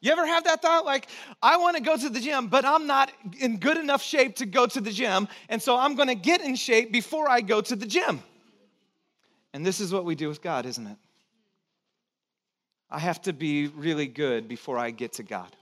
You 0.00 0.12
ever 0.12 0.26
have 0.26 0.44
that 0.44 0.62
thought? 0.62 0.84
Like, 0.84 1.08
I 1.42 1.56
want 1.56 1.76
to 1.76 1.82
go 1.82 1.96
to 1.96 2.08
the 2.08 2.20
gym, 2.20 2.46
but 2.46 2.64
I'm 2.64 2.86
not 2.86 3.10
in 3.40 3.58
good 3.58 3.76
enough 3.76 4.02
shape 4.02 4.36
to 4.36 4.46
go 4.46 4.66
to 4.66 4.80
the 4.80 4.92
gym, 4.92 5.26
and 5.48 5.60
so 5.60 5.76
I'm 5.76 5.96
going 5.96 6.08
to 6.08 6.14
get 6.14 6.40
in 6.40 6.54
shape 6.54 6.92
before 6.92 7.28
I 7.28 7.40
go 7.40 7.60
to 7.60 7.74
the 7.74 7.86
gym. 7.86 8.22
And 9.52 9.64
this 9.64 9.80
is 9.80 9.92
what 9.92 10.04
we 10.04 10.14
do 10.14 10.28
with 10.28 10.42
God, 10.42 10.66
isn't 10.66 10.86
it? 10.86 10.96
I 12.90 12.98
have 12.98 13.20
to 13.22 13.32
be 13.32 13.68
really 13.68 14.06
good 14.06 14.48
before 14.48 14.78
I 14.78 14.90
get 14.90 15.14
to 15.14 15.22
God. 15.22 15.54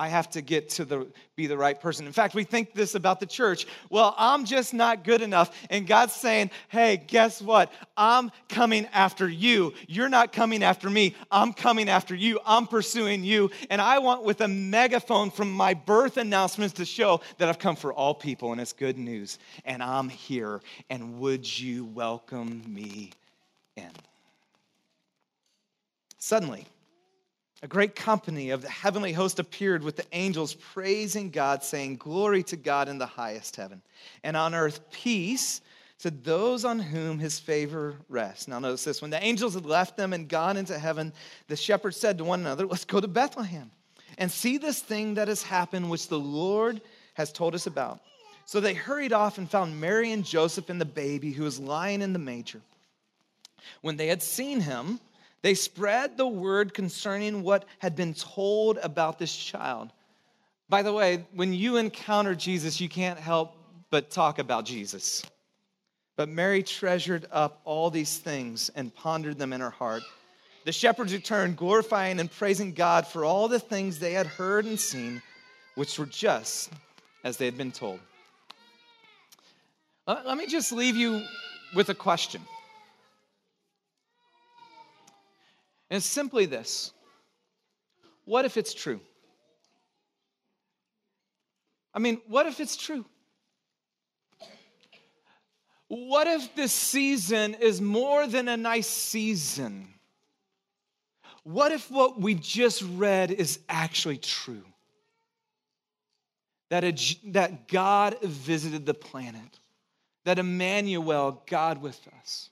I 0.00 0.08
have 0.08 0.30
to 0.30 0.40
get 0.40 0.70
to 0.70 0.86
the 0.86 1.06
be 1.36 1.46
the 1.46 1.58
right 1.58 1.78
person. 1.78 2.06
In 2.06 2.14
fact, 2.14 2.34
we 2.34 2.42
think 2.42 2.72
this 2.72 2.94
about 2.94 3.20
the 3.20 3.26
church. 3.26 3.66
Well, 3.90 4.14
I'm 4.16 4.46
just 4.46 4.72
not 4.72 5.04
good 5.04 5.20
enough. 5.20 5.54
And 5.68 5.86
God's 5.86 6.14
saying, 6.14 6.52
"Hey, 6.68 6.96
guess 6.96 7.42
what? 7.42 7.70
I'm 7.98 8.32
coming 8.48 8.86
after 8.94 9.28
you. 9.28 9.74
You're 9.88 10.08
not 10.08 10.32
coming 10.32 10.62
after 10.62 10.88
me. 10.88 11.14
I'm 11.30 11.52
coming 11.52 11.90
after 11.90 12.14
you. 12.14 12.40
I'm 12.46 12.66
pursuing 12.66 13.24
you. 13.24 13.50
And 13.68 13.78
I 13.78 13.98
want 13.98 14.22
with 14.22 14.40
a 14.40 14.48
megaphone 14.48 15.30
from 15.30 15.52
my 15.52 15.74
birth 15.74 16.16
announcements 16.16 16.72
to 16.76 16.86
show 16.86 17.20
that 17.36 17.50
I've 17.50 17.58
come 17.58 17.76
for 17.76 17.92
all 17.92 18.14
people 18.14 18.52
and 18.52 18.60
it's 18.60 18.72
good 18.72 18.96
news. 18.96 19.38
And 19.66 19.82
I'm 19.82 20.08
here. 20.08 20.62
And 20.88 21.20
would 21.20 21.44
you 21.60 21.84
welcome 21.84 22.64
me 22.66 23.10
in?" 23.76 23.90
Suddenly, 26.16 26.66
a 27.62 27.68
great 27.68 27.94
company 27.94 28.50
of 28.50 28.62
the 28.62 28.70
heavenly 28.70 29.12
host 29.12 29.38
appeared 29.38 29.82
with 29.82 29.96
the 29.96 30.06
angels 30.12 30.54
praising 30.54 31.30
God, 31.30 31.62
saying, 31.62 31.96
Glory 31.96 32.42
to 32.44 32.56
God 32.56 32.88
in 32.88 32.98
the 32.98 33.06
highest 33.06 33.56
heaven, 33.56 33.82
and 34.24 34.36
on 34.36 34.54
earth 34.54 34.80
peace 34.90 35.60
to 36.00 36.10
those 36.10 36.64
on 36.64 36.78
whom 36.78 37.18
his 37.18 37.38
favor 37.38 37.96
rests. 38.08 38.48
Now, 38.48 38.58
notice 38.58 38.84
this 38.84 39.02
when 39.02 39.10
the 39.10 39.22
angels 39.22 39.54
had 39.54 39.66
left 39.66 39.96
them 39.96 40.14
and 40.14 40.28
gone 40.28 40.56
into 40.56 40.78
heaven, 40.78 41.12
the 41.48 41.56
shepherds 41.56 41.98
said 41.98 42.16
to 42.18 42.24
one 42.24 42.40
another, 42.40 42.66
Let's 42.66 42.86
go 42.86 43.00
to 43.00 43.08
Bethlehem 43.08 43.70
and 44.16 44.30
see 44.30 44.56
this 44.56 44.80
thing 44.80 45.14
that 45.14 45.28
has 45.28 45.42
happened, 45.42 45.90
which 45.90 46.08
the 46.08 46.18
Lord 46.18 46.80
has 47.14 47.30
told 47.30 47.54
us 47.54 47.66
about. 47.66 48.00
So 48.46 48.60
they 48.60 48.74
hurried 48.74 49.12
off 49.12 49.36
and 49.36 49.48
found 49.48 49.80
Mary 49.80 50.10
and 50.12 50.24
Joseph 50.24 50.70
and 50.70 50.80
the 50.80 50.86
baby 50.86 51.32
who 51.32 51.44
was 51.44 51.60
lying 51.60 52.00
in 52.00 52.14
the 52.14 52.18
manger. 52.18 52.62
When 53.82 53.96
they 53.96 54.06
had 54.06 54.22
seen 54.22 54.60
him, 54.60 54.98
they 55.42 55.54
spread 55.54 56.16
the 56.16 56.26
word 56.26 56.74
concerning 56.74 57.42
what 57.42 57.64
had 57.78 57.96
been 57.96 58.14
told 58.14 58.78
about 58.78 59.18
this 59.18 59.34
child. 59.34 59.90
By 60.68 60.82
the 60.82 60.92
way, 60.92 61.24
when 61.32 61.52
you 61.52 61.76
encounter 61.76 62.34
Jesus, 62.34 62.80
you 62.80 62.88
can't 62.88 63.18
help 63.18 63.56
but 63.90 64.10
talk 64.10 64.38
about 64.38 64.64
Jesus. 64.64 65.24
But 66.16 66.28
Mary 66.28 66.62
treasured 66.62 67.26
up 67.32 67.60
all 67.64 67.90
these 67.90 68.18
things 68.18 68.70
and 68.74 68.94
pondered 68.94 69.38
them 69.38 69.52
in 69.52 69.60
her 69.60 69.70
heart. 69.70 70.02
The 70.66 70.72
shepherds 70.72 71.14
returned, 71.14 71.56
glorifying 71.56 72.20
and 72.20 72.30
praising 72.30 72.72
God 72.72 73.06
for 73.06 73.24
all 73.24 73.48
the 73.48 73.58
things 73.58 73.98
they 73.98 74.12
had 74.12 74.26
heard 74.26 74.66
and 74.66 74.78
seen, 74.78 75.22
which 75.74 75.98
were 75.98 76.06
just 76.06 76.70
as 77.24 77.38
they 77.38 77.46
had 77.46 77.56
been 77.56 77.72
told. 77.72 77.98
Let 80.06 80.36
me 80.36 80.46
just 80.46 80.70
leave 80.72 80.96
you 80.96 81.24
with 81.74 81.88
a 81.88 81.94
question. 81.94 82.42
And 85.90 85.98
it's 85.98 86.06
simply 86.06 86.46
this 86.46 86.92
What 88.24 88.44
if 88.44 88.56
it's 88.56 88.72
true? 88.72 89.00
I 91.92 91.98
mean, 91.98 92.20
what 92.28 92.46
if 92.46 92.60
it's 92.60 92.76
true? 92.76 93.04
What 95.88 96.28
if 96.28 96.54
this 96.54 96.72
season 96.72 97.54
is 97.54 97.80
more 97.80 98.28
than 98.28 98.46
a 98.46 98.56
nice 98.56 98.86
season? 98.86 99.88
What 101.42 101.72
if 101.72 101.90
what 101.90 102.20
we 102.20 102.34
just 102.34 102.82
read 102.82 103.32
is 103.32 103.58
actually 103.68 104.18
true? 104.18 104.62
That, 106.68 106.84
a, 106.84 107.16
that 107.30 107.66
God 107.66 108.22
visited 108.22 108.86
the 108.86 108.94
planet, 108.94 109.58
that 110.24 110.38
Emmanuel, 110.38 111.42
God 111.48 111.82
with 111.82 112.00
us, 112.20 112.49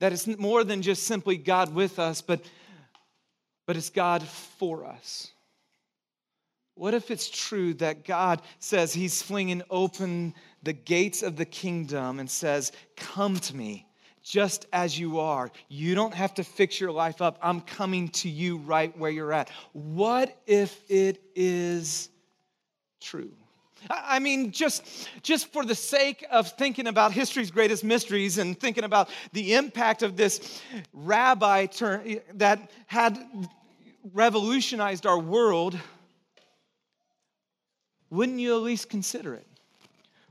that 0.00 0.12
it's 0.12 0.26
more 0.26 0.64
than 0.64 0.82
just 0.82 1.04
simply 1.04 1.36
God 1.36 1.74
with 1.74 1.98
us, 1.98 2.20
but, 2.20 2.42
but 3.66 3.76
it's 3.76 3.90
God 3.90 4.22
for 4.22 4.84
us. 4.84 5.30
What 6.74 6.94
if 6.94 7.10
it's 7.10 7.28
true 7.28 7.74
that 7.74 8.04
God 8.04 8.40
says 8.58 8.92
He's 8.92 9.22
flinging 9.22 9.62
open 9.70 10.34
the 10.62 10.72
gates 10.72 11.22
of 11.22 11.36
the 11.36 11.44
kingdom 11.44 12.18
and 12.18 12.30
says, 12.30 12.72
Come 12.96 13.36
to 13.36 13.56
me 13.56 13.86
just 14.22 14.66
as 14.72 14.98
you 14.98 15.20
are. 15.20 15.50
You 15.68 15.94
don't 15.94 16.14
have 16.14 16.34
to 16.34 16.44
fix 16.44 16.80
your 16.80 16.92
life 16.92 17.20
up. 17.20 17.38
I'm 17.42 17.60
coming 17.60 18.08
to 18.08 18.28
you 18.28 18.58
right 18.58 18.96
where 18.98 19.10
you're 19.10 19.32
at. 19.32 19.50
What 19.72 20.36
if 20.46 20.78
it 20.88 21.22
is 21.34 22.08
true? 23.00 23.32
I 23.88 24.18
mean, 24.18 24.50
just, 24.50 25.08
just 25.22 25.52
for 25.52 25.64
the 25.64 25.74
sake 25.74 26.24
of 26.30 26.52
thinking 26.52 26.86
about 26.86 27.12
history's 27.12 27.50
greatest 27.50 27.84
mysteries 27.84 28.38
and 28.38 28.58
thinking 28.58 28.84
about 28.84 29.08
the 29.32 29.54
impact 29.54 30.02
of 30.02 30.16
this 30.16 30.60
rabbi 30.92 31.66
that 32.34 32.70
had 32.86 33.18
revolutionized 34.12 35.06
our 35.06 35.18
world 35.18 35.78
wouldn't 38.10 38.40
you 38.40 38.56
at 38.56 38.62
least 38.62 38.90
consider 38.90 39.34
it? 39.34 39.46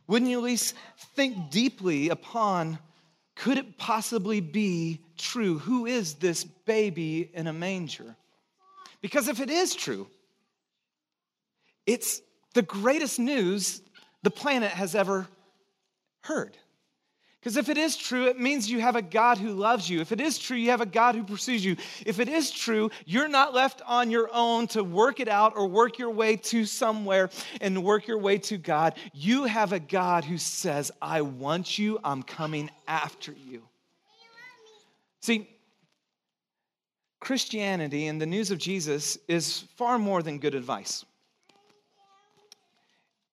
Wouldn't 0.05 0.29
you 0.29 0.39
at 0.39 0.43
least 0.43 0.75
think 1.15 1.49
deeply 1.49 2.09
upon 2.09 2.77
could 3.35 3.57
it 3.57 3.77
possibly 3.77 4.41
be 4.41 4.99
true? 5.17 5.59
Who 5.59 5.85
is 5.85 6.15
this 6.15 6.43
baby 6.43 7.31
in 7.33 7.47
a 7.47 7.53
manger? 7.53 8.17
Because 9.01 9.29
if 9.29 9.39
it 9.39 9.49
is 9.49 9.73
true, 9.73 10.07
it's 11.85 12.21
the 12.53 12.61
greatest 12.61 13.19
news 13.19 13.81
the 14.23 14.31
planet 14.31 14.71
has 14.71 14.95
ever 14.95 15.27
heard. 16.21 16.57
Because 17.39 17.55
if 17.55 17.69
it 17.69 17.77
is 17.77 17.95
true, 17.95 18.27
it 18.27 18.37
means 18.37 18.69
you 18.69 18.81
have 18.81 18.97
a 18.97 19.01
God 19.01 19.37
who 19.37 19.51
loves 19.51 19.89
you. 19.89 20.01
If 20.01 20.11
it 20.11 20.19
is 20.19 20.37
true, 20.37 20.57
you 20.57 20.71
have 20.71 20.81
a 20.81 20.85
God 20.85 21.15
who 21.15 21.23
pursues 21.23 21.63
you. 21.63 21.77
If 22.05 22.19
it 22.19 22.27
is 22.27 22.51
true, 22.51 22.91
you're 23.05 23.29
not 23.29 23.53
left 23.53 23.81
on 23.87 24.11
your 24.11 24.29
own 24.33 24.67
to 24.67 24.83
work 24.83 25.21
it 25.21 25.29
out 25.29 25.53
or 25.55 25.65
work 25.65 25.97
your 25.97 26.09
way 26.09 26.35
to 26.35 26.65
somewhere 26.65 27.29
and 27.61 27.81
work 27.81 28.07
your 28.07 28.17
way 28.17 28.39
to 28.39 28.57
God. 28.57 28.95
You 29.13 29.45
have 29.45 29.71
a 29.71 29.79
God 29.79 30.25
who 30.25 30.37
says, 30.37 30.91
I 31.01 31.21
want 31.21 31.79
you, 31.79 31.97
I'm 32.03 32.23
coming 32.23 32.69
after 32.89 33.33
you. 33.47 33.63
See, 35.21 35.49
Christianity 37.21 38.07
and 38.07 38.21
the 38.21 38.25
news 38.25 38.51
of 38.51 38.57
Jesus 38.57 39.17
is 39.29 39.59
far 39.77 39.97
more 39.97 40.21
than 40.21 40.39
good 40.39 40.55
advice, 40.55 41.05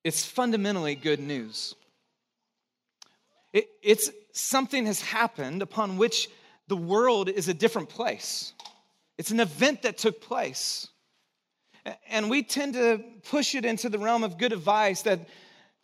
it's 0.07 0.25
fundamentally 0.25 0.95
good 0.95 1.19
news. 1.19 1.75
It, 3.53 3.69
it's 3.83 4.09
something 4.31 4.87
has 4.87 5.01
happened 5.01 5.63
upon 5.63 5.97
which 5.97 6.29
the 6.69 6.77
world 6.77 7.29
is 7.29 7.49
a 7.49 7.55
different 7.55 7.89
place. 7.89 8.53
It's 9.19 9.33
an 9.33 9.41
event 9.41 9.83
that 9.83 9.99
took 9.99 10.21
place. 10.21 10.87
And 12.09 12.31
we 12.31 12.45
tend 12.45 12.75
to 12.75 13.03
push 13.29 13.57
it 13.57 13.65
into 13.65 13.89
the 13.89 13.99
realm 13.99 14.23
of 14.23 14.39
good 14.39 14.53
advice 14.53 15.03
that 15.03 15.29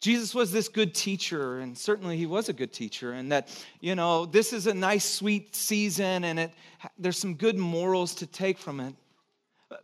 Jesus 0.01 0.37
was 0.37 0.53
this 0.53 0.69
good 0.69 0.95
teacher, 0.95 1.59
and 1.59 1.77
certainly 1.77 2.17
he 2.17 2.27
was 2.27 2.49
a 2.49 2.53
good 2.53 2.73
teacher, 2.73 3.13
and 3.15 3.33
that, 3.33 3.49
you 3.81 3.97
know, 3.97 4.25
this 4.25 4.53
is 4.53 4.69
a 4.69 4.75
nice, 4.75 5.05
sweet 5.05 5.57
season, 5.57 6.23
and 6.23 6.39
it, 6.39 6.53
there's 6.97 7.19
some 7.19 7.35
good 7.35 7.59
morals 7.59 8.15
to 8.17 8.27
take 8.29 8.59
from 8.59 8.79
it. 8.79 8.95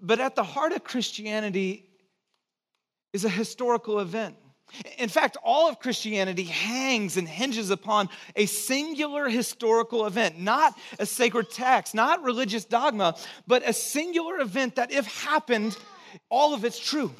But 0.01 0.21
at 0.21 0.37
the 0.37 0.45
heart 0.45 0.71
of 0.71 0.85
Christianity 0.85 1.88
is 3.13 3.25
a 3.25 3.29
historical 3.29 4.01
event. 4.01 4.37
In 4.99 5.09
fact, 5.09 5.39
all 5.43 5.69
of 5.69 5.81
Christianity 5.81 6.45
hangs 6.45 7.17
and 7.17 7.27
hinges 7.27 7.71
upon 7.71 8.11
a 8.37 8.45
singular 8.47 9.29
historical 9.29 10.07
event, 10.07 10.39
not 10.39 10.79
a 10.99 11.07
sacred 11.07 11.51
text, 11.51 11.95
not 11.95 12.23
religious 12.23 12.65
dogma, 12.67 13.17
but 13.47 13.67
a 13.67 13.73
singular 13.73 14.41
event 14.41 14.77
that, 14.77 14.93
if 14.93 15.07
happened, 15.07 15.77
all 16.29 16.53
of 16.53 16.65
it's 16.65 16.79
true. 16.79 17.11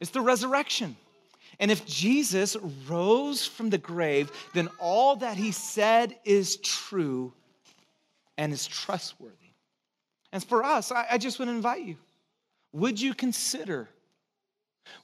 It's 0.00 0.10
the 0.10 0.20
resurrection. 0.20 0.96
And 1.60 1.70
if 1.70 1.86
Jesus 1.86 2.56
rose 2.88 3.46
from 3.46 3.70
the 3.70 3.78
grave, 3.78 4.32
then 4.52 4.68
all 4.80 5.16
that 5.16 5.36
he 5.36 5.52
said 5.52 6.16
is 6.24 6.56
true 6.56 7.32
and 8.36 8.52
is 8.52 8.66
trustworthy. 8.66 9.36
And 10.32 10.42
for 10.42 10.64
us, 10.64 10.90
I, 10.90 11.18
just 11.18 11.36
to 11.36 11.42
invite 11.44 11.82
you 11.82 11.96
would 12.72 13.00
you 13.00 13.14
consider 13.14 13.88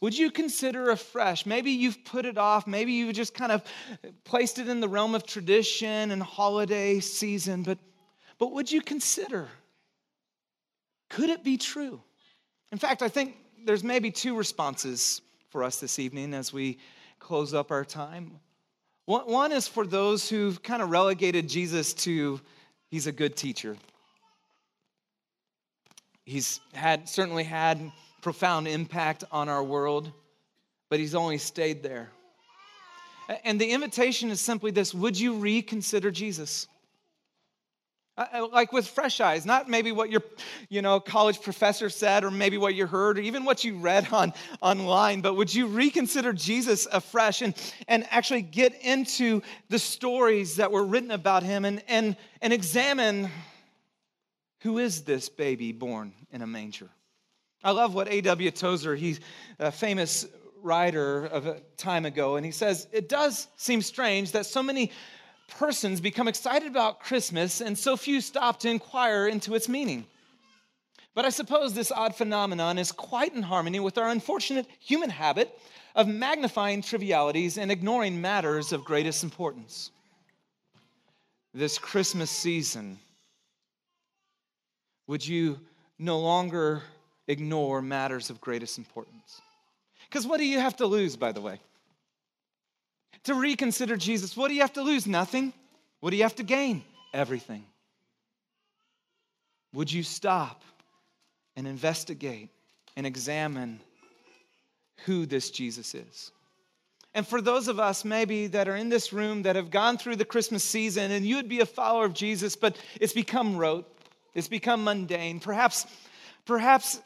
would 0.01 0.17
you 0.17 0.31
consider 0.31 0.91
afresh? 0.91 1.47
Maybe 1.47 1.71
you've 1.71 2.05
put 2.05 2.25
it 2.25 2.39
off. 2.39 2.67
Maybe 2.67 2.93
you've 2.93 3.15
just 3.15 3.35
kind 3.35 3.53
of 3.53 3.63
placed 4.25 4.59
it 4.59 4.69
in 4.69 4.81
the 4.81 4.89
realm 4.89 5.15
of 5.15 5.27
tradition 5.27 6.11
and 6.11 6.23
holiday 6.23 7.01
season, 7.01 7.63
but, 7.63 7.79
but 8.39 8.53
would 8.53 8.71
you 8.71 8.81
consider? 8.81 9.49
Could 11.11 11.31
it 11.31 11.43
be 11.43 11.57
true? 11.57 12.01
In 12.71 12.79
fact, 12.79 13.03
I 13.03 13.09
think 13.09 13.37
there's 13.65 13.85
maybe 13.85 14.11
two 14.11 14.37
responses 14.37 15.21
for 15.51 15.65
us 15.65 15.81
this 15.81 15.99
evening 15.99 16.35
as 16.35 16.53
we 16.53 16.79
close 17.19 17.55
up 17.55 17.71
our 17.71 17.85
time. 17.85 18.39
One 19.07 19.53
is 19.53 19.67
for 19.67 19.87
those 19.87 20.29
who've 20.29 20.63
kind 20.63 20.83
of 20.83 20.91
relegated 20.91 21.49
Jesus 21.49 21.95
to 21.95 22.41
he's 22.91 23.07
a 23.07 23.13
good 23.13 23.37
teacher. 23.37 23.77
He's 26.27 26.61
had 26.75 27.09
certainly 27.09 27.45
had 27.45 27.91
profound 28.21 28.69
impact 28.69 29.25
on 29.31 29.49
our 29.49 29.63
world, 29.63 30.13
but 30.89 30.99
he's 30.99 31.15
only 31.15 31.39
stayed 31.39 31.83
there. 31.83 32.11
And 33.45 33.61
the 33.61 33.71
invitation 33.71 34.31
is 34.31 34.41
simply 34.41 34.71
this 34.71 34.95
Would 34.95 35.19
you 35.19 35.35
reconsider 35.35 36.11
Jesus? 36.11 36.67
Like 38.33 38.73
with 38.73 38.89
fresh 38.89 39.21
eyes, 39.21 39.47
not 39.47 39.69
maybe 39.69 39.93
what 39.93 40.11
your 40.11 40.23
you 40.69 40.83
know, 40.83 40.99
college 40.99 41.41
professor 41.41 41.89
said 41.89 42.25
or 42.25 42.33
maybe 42.33 42.59
what 42.59 42.75
you 42.75 42.85
heard 42.85 43.17
or 43.17 43.21
even 43.21 43.45
what 43.45 43.63
you 43.63 43.77
read 43.79 44.09
on, 44.13 44.33
online, 44.61 45.21
but 45.21 45.35
would 45.37 45.55
you 45.55 45.69
reconsider 45.69 46.33
Jesus 46.33 46.89
afresh 46.91 47.43
and, 47.43 47.55
and 47.87 48.05
actually 48.11 48.43
get 48.43 48.75
into 48.83 49.41
the 49.69 49.79
stories 49.79 50.57
that 50.57 50.73
were 50.73 50.85
written 50.85 51.13
about 51.13 51.45
him 51.45 51.65
and, 51.65 51.81
and, 51.87 52.17
and 52.43 52.53
examine 52.53 53.31
who 54.63 54.79
is 54.79 55.03
this 55.03 55.29
baby 55.29 55.71
born 55.71 56.13
in 56.33 56.43
a 56.43 56.47
manger? 56.47 56.89
I 57.69 57.73
love 57.73 57.95
what 57.95 58.09
A.W. 58.09 58.51
Tozer, 58.51 58.97
he's 58.97 59.21
a 59.59 59.71
famous 59.71 60.27
writer 60.63 61.27
of 61.27 61.47
a 61.47 61.61
time 61.77 62.07
ago, 62.07 62.37
and 62.37 62.47
he 62.47 62.51
says, 62.51 62.89
It 62.93 63.11
does 63.11 63.47
seem 63.57 63.83
strange 63.83 64.33
that 64.33 64.47
so 64.47 64.63
many 64.63 64.91
persons 65.49 66.01
become 66.01 66.29
excited 66.29 66.67
about 66.67 67.01
Christmas 67.01 67.61
and 67.61 67.77
so 67.77 67.95
few 67.99 68.23
stop 68.23 68.59
to 68.61 68.71
inquire 68.71 69.29
into 69.29 69.55
its 69.55 69.69
meaning. 69.69 70.07
But 71.15 71.27
I 71.27 71.29
suppose 71.29 71.75
this 71.75 71.93
odd 71.93 72.17
phenomenon 72.17 72.79
is 72.79 72.91
quite 72.91 73.35
in 73.35 73.43
harmony 73.43 73.81
with 73.81 73.99
our 73.99 74.09
unfortunate 74.09 74.67
human 74.81 75.11
habit 75.11 75.55
of 75.95 76.09
magnifying 76.09 76.81
trivialities 76.81 77.59
and 77.59 77.71
ignoring 77.71 78.19
matters 78.19 78.73
of 78.73 78.83
greatest 78.83 79.23
importance. 79.23 79.91
This 81.53 81.77
Christmas 81.77 82.31
season, 82.31 82.99
would 85.07 85.27
you 85.27 85.61
no 85.99 86.19
longer 86.19 86.83
ignore 87.29 87.81
matters 87.83 88.31
of 88.31 88.41
greatest 88.41 88.79
importance. 88.79 89.41
Because 90.09 90.27
what 90.27 90.39
do 90.39 90.47
you 90.47 90.59
have 90.59 90.77
to 90.77 90.87
lose, 90.87 91.17
by 91.17 91.33
the 91.33 91.41
way? 91.41 91.61
To 93.25 93.35
reconsider 93.35 93.97
Jesus, 93.97 94.37
what 94.37 94.49
do 94.49 94.55
you 94.55 94.63
have 94.63 94.73
to 94.73 94.83
lose? 94.83 95.07
Nothing. 95.07 95.53
What 96.01 96.11
do 96.11 96.17
you 96.17 96.23
have 96.23 96.37
to 96.37 96.43
gain? 96.43 96.83
Everything. 97.13 97.65
Would 99.75 99.93
you 99.93 100.03
stop 100.03 100.63
and 101.57 101.67
investigate 101.67 102.49
and 102.97 103.07
examine 103.07 103.81
who 105.05 105.27
this 105.27 105.51
Jesus 105.51 105.95
is? 105.95 106.31
And 107.15 107.27
for 107.27 107.41
those 107.41 107.69
of 107.69 107.79
us 107.79 108.05
maybe 108.05 108.47
that 108.49 108.69
are 108.69 108.77
in 108.77 108.89
this 108.89 109.13
room 109.13 109.43
that 109.43 109.57
have 109.57 109.71
gone 109.71 109.99
through 109.99 110.17
the 110.17 110.25
Christmas 110.25 110.65
season 110.65 111.11
and 111.11 111.27
you 111.27 111.37
would 111.37 111.49
be 111.49 111.61
a 111.61 111.67
follower 111.67 112.05
of 112.05 112.15
Jesus, 112.15 112.57
but 112.57 112.77
it's 113.01 113.13
become 113.13 113.57
rote, 113.57 113.87
it's 114.35 114.49
become 114.49 114.85
mundane. 114.85 115.41
Perhaps, 115.41 115.87
perhaps 116.47 117.01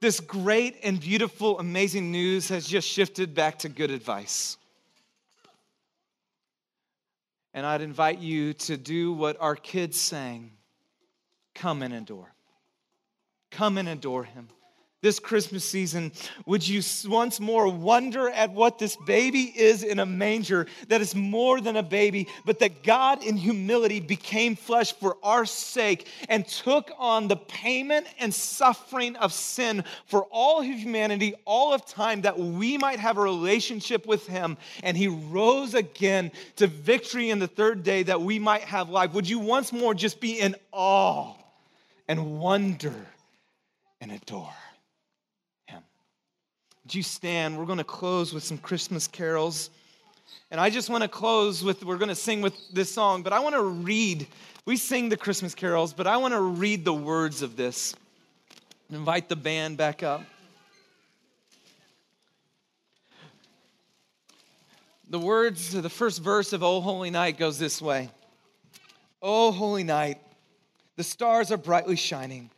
this 0.00 0.20
great 0.20 0.76
and 0.82 1.00
beautiful, 1.00 1.58
amazing 1.58 2.10
news 2.10 2.48
has 2.48 2.66
just 2.66 2.88
shifted 2.88 3.34
back 3.34 3.58
to 3.60 3.68
good 3.68 3.90
advice. 3.90 4.56
And 7.52 7.66
I'd 7.66 7.82
invite 7.82 8.20
you 8.20 8.54
to 8.54 8.76
do 8.76 9.12
what 9.12 9.36
our 9.40 9.56
kids 9.56 10.00
sang 10.00 10.52
come 11.54 11.82
and 11.82 11.92
adore. 11.92 12.32
Come 13.50 13.76
and 13.76 13.88
adore 13.88 14.24
him 14.24 14.48
this 15.02 15.18
Christmas 15.18 15.64
season, 15.64 16.12
would 16.44 16.66
you 16.66 16.82
once 17.08 17.40
more 17.40 17.68
wonder 17.68 18.28
at 18.28 18.52
what 18.52 18.78
this 18.78 18.96
baby 19.06 19.44
is 19.44 19.82
in 19.82 19.98
a 19.98 20.04
manger 20.04 20.66
that 20.88 21.00
is 21.00 21.14
more 21.14 21.60
than 21.60 21.76
a 21.76 21.82
baby, 21.82 22.28
but 22.44 22.58
that 22.58 22.82
God 22.82 23.24
in 23.24 23.38
humility 23.38 24.00
became 24.00 24.56
flesh 24.56 24.92
for 24.92 25.16
our 25.22 25.46
sake 25.46 26.06
and 26.28 26.46
took 26.46 26.90
on 26.98 27.28
the 27.28 27.36
payment 27.36 28.06
and 28.18 28.34
suffering 28.34 29.16
of 29.16 29.32
sin 29.32 29.84
for 30.06 30.24
all 30.24 30.60
humanity, 30.60 31.34
all 31.46 31.72
of 31.72 31.86
time, 31.86 32.20
that 32.22 32.38
we 32.38 32.76
might 32.76 32.98
have 32.98 33.16
a 33.16 33.22
relationship 33.22 34.06
with 34.06 34.26
Him. 34.26 34.58
And 34.82 34.98
He 34.98 35.08
rose 35.08 35.72
again 35.72 36.30
to 36.56 36.66
victory 36.66 37.30
in 37.30 37.38
the 37.38 37.48
third 37.48 37.82
day 37.82 38.02
that 38.02 38.20
we 38.20 38.38
might 38.38 38.62
have 38.62 38.90
life. 38.90 39.14
Would 39.14 39.28
you 39.28 39.38
once 39.38 39.72
more 39.72 39.94
just 39.94 40.20
be 40.20 40.38
in 40.38 40.56
awe 40.72 41.34
and 42.06 42.38
wonder 42.38 42.94
and 44.02 44.12
adore? 44.12 44.52
Would 46.90 46.96
you 46.96 47.02
stand? 47.04 47.56
We're 47.56 47.66
going 47.66 47.78
to 47.78 47.84
close 47.84 48.34
with 48.34 48.42
some 48.42 48.58
Christmas 48.58 49.06
carols. 49.06 49.70
And 50.50 50.60
I 50.60 50.70
just 50.70 50.90
want 50.90 51.04
to 51.04 51.08
close 51.08 51.62
with, 51.62 51.84
we're 51.84 51.98
going 51.98 52.08
to 52.08 52.16
sing 52.16 52.42
with 52.42 52.52
this 52.72 52.92
song, 52.92 53.22
but 53.22 53.32
I 53.32 53.38
want 53.38 53.54
to 53.54 53.62
read. 53.62 54.26
We 54.64 54.76
sing 54.76 55.08
the 55.08 55.16
Christmas 55.16 55.54
carols, 55.54 55.92
but 55.92 56.08
I 56.08 56.16
want 56.16 56.34
to 56.34 56.40
read 56.40 56.84
the 56.84 56.92
words 56.92 57.42
of 57.42 57.54
this. 57.54 57.94
Invite 58.90 59.28
the 59.28 59.36
band 59.36 59.76
back 59.76 60.02
up. 60.02 60.22
The 65.10 65.20
words, 65.20 65.70
the 65.70 65.88
first 65.88 66.20
verse 66.20 66.52
of 66.52 66.64
O 66.64 66.80
Holy 66.80 67.10
Night 67.10 67.38
goes 67.38 67.56
this 67.56 67.80
way 67.80 68.10
O 69.22 69.52
Holy 69.52 69.84
Night, 69.84 70.18
the 70.96 71.04
stars 71.04 71.52
are 71.52 71.56
brightly 71.56 71.94
shining. 71.94 72.50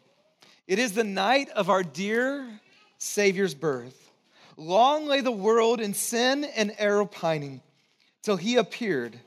It 0.66 0.79
is 0.79 0.95
the 0.95 1.05
night 1.05 1.51
of 1.51 1.68
our 1.68 1.83
dear 1.83 2.49
Savior's 2.97 3.53
birth. 3.53 4.01
Long 4.56 5.06
lay 5.06 5.20
the 5.20 5.32
world 5.32 5.80
in 5.80 5.94
sin 5.94 6.44
and 6.44 6.74
error 6.78 7.06
pining, 7.06 7.62
till 8.22 8.36
he 8.36 8.56
appeared, 8.56 9.18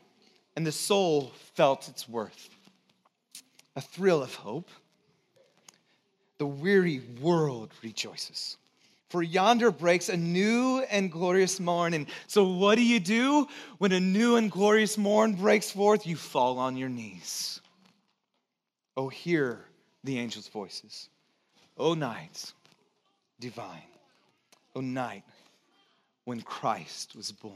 and 0.55 0.65
the 0.65 0.71
soul 0.71 1.31
felt 1.53 1.89
its 1.89 2.07
worth. 2.07 2.49
A 3.75 3.81
thrill 3.81 4.21
of 4.21 4.35
hope. 4.35 4.69
The 6.37 6.45
weary 6.45 7.01
world 7.21 7.71
rejoices. 7.81 8.57
For 9.09 9.23
yonder 9.23 9.71
breaks 9.71 10.09
a 10.09 10.17
new 10.17 10.79
and 10.89 11.11
glorious 11.11 11.59
morn. 11.59 11.93
And 11.93 12.07
so, 12.27 12.43
what 12.43 12.75
do 12.75 12.83
you 12.83 12.99
do 12.99 13.47
when 13.77 13.91
a 13.91 13.99
new 13.99 14.35
and 14.35 14.51
glorious 14.51 14.97
morn 14.97 15.35
breaks 15.35 15.71
forth? 15.71 16.05
You 16.05 16.15
fall 16.17 16.59
on 16.59 16.75
your 16.75 16.89
knees. 16.89 17.61
Oh, 18.97 19.07
hear 19.07 19.65
the 20.03 20.19
angels' 20.19 20.47
voices. 20.47 21.09
Oh, 21.77 21.93
nights 21.93 22.53
divine. 23.39 23.83
O 24.75 24.81
night 24.81 25.23
when 26.25 26.41
Christ 26.41 27.15
was 27.15 27.31
born. 27.31 27.55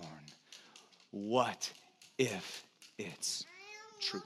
What 1.12 1.72
if 2.18 2.66
it's 2.98 3.46
true? 4.00 4.22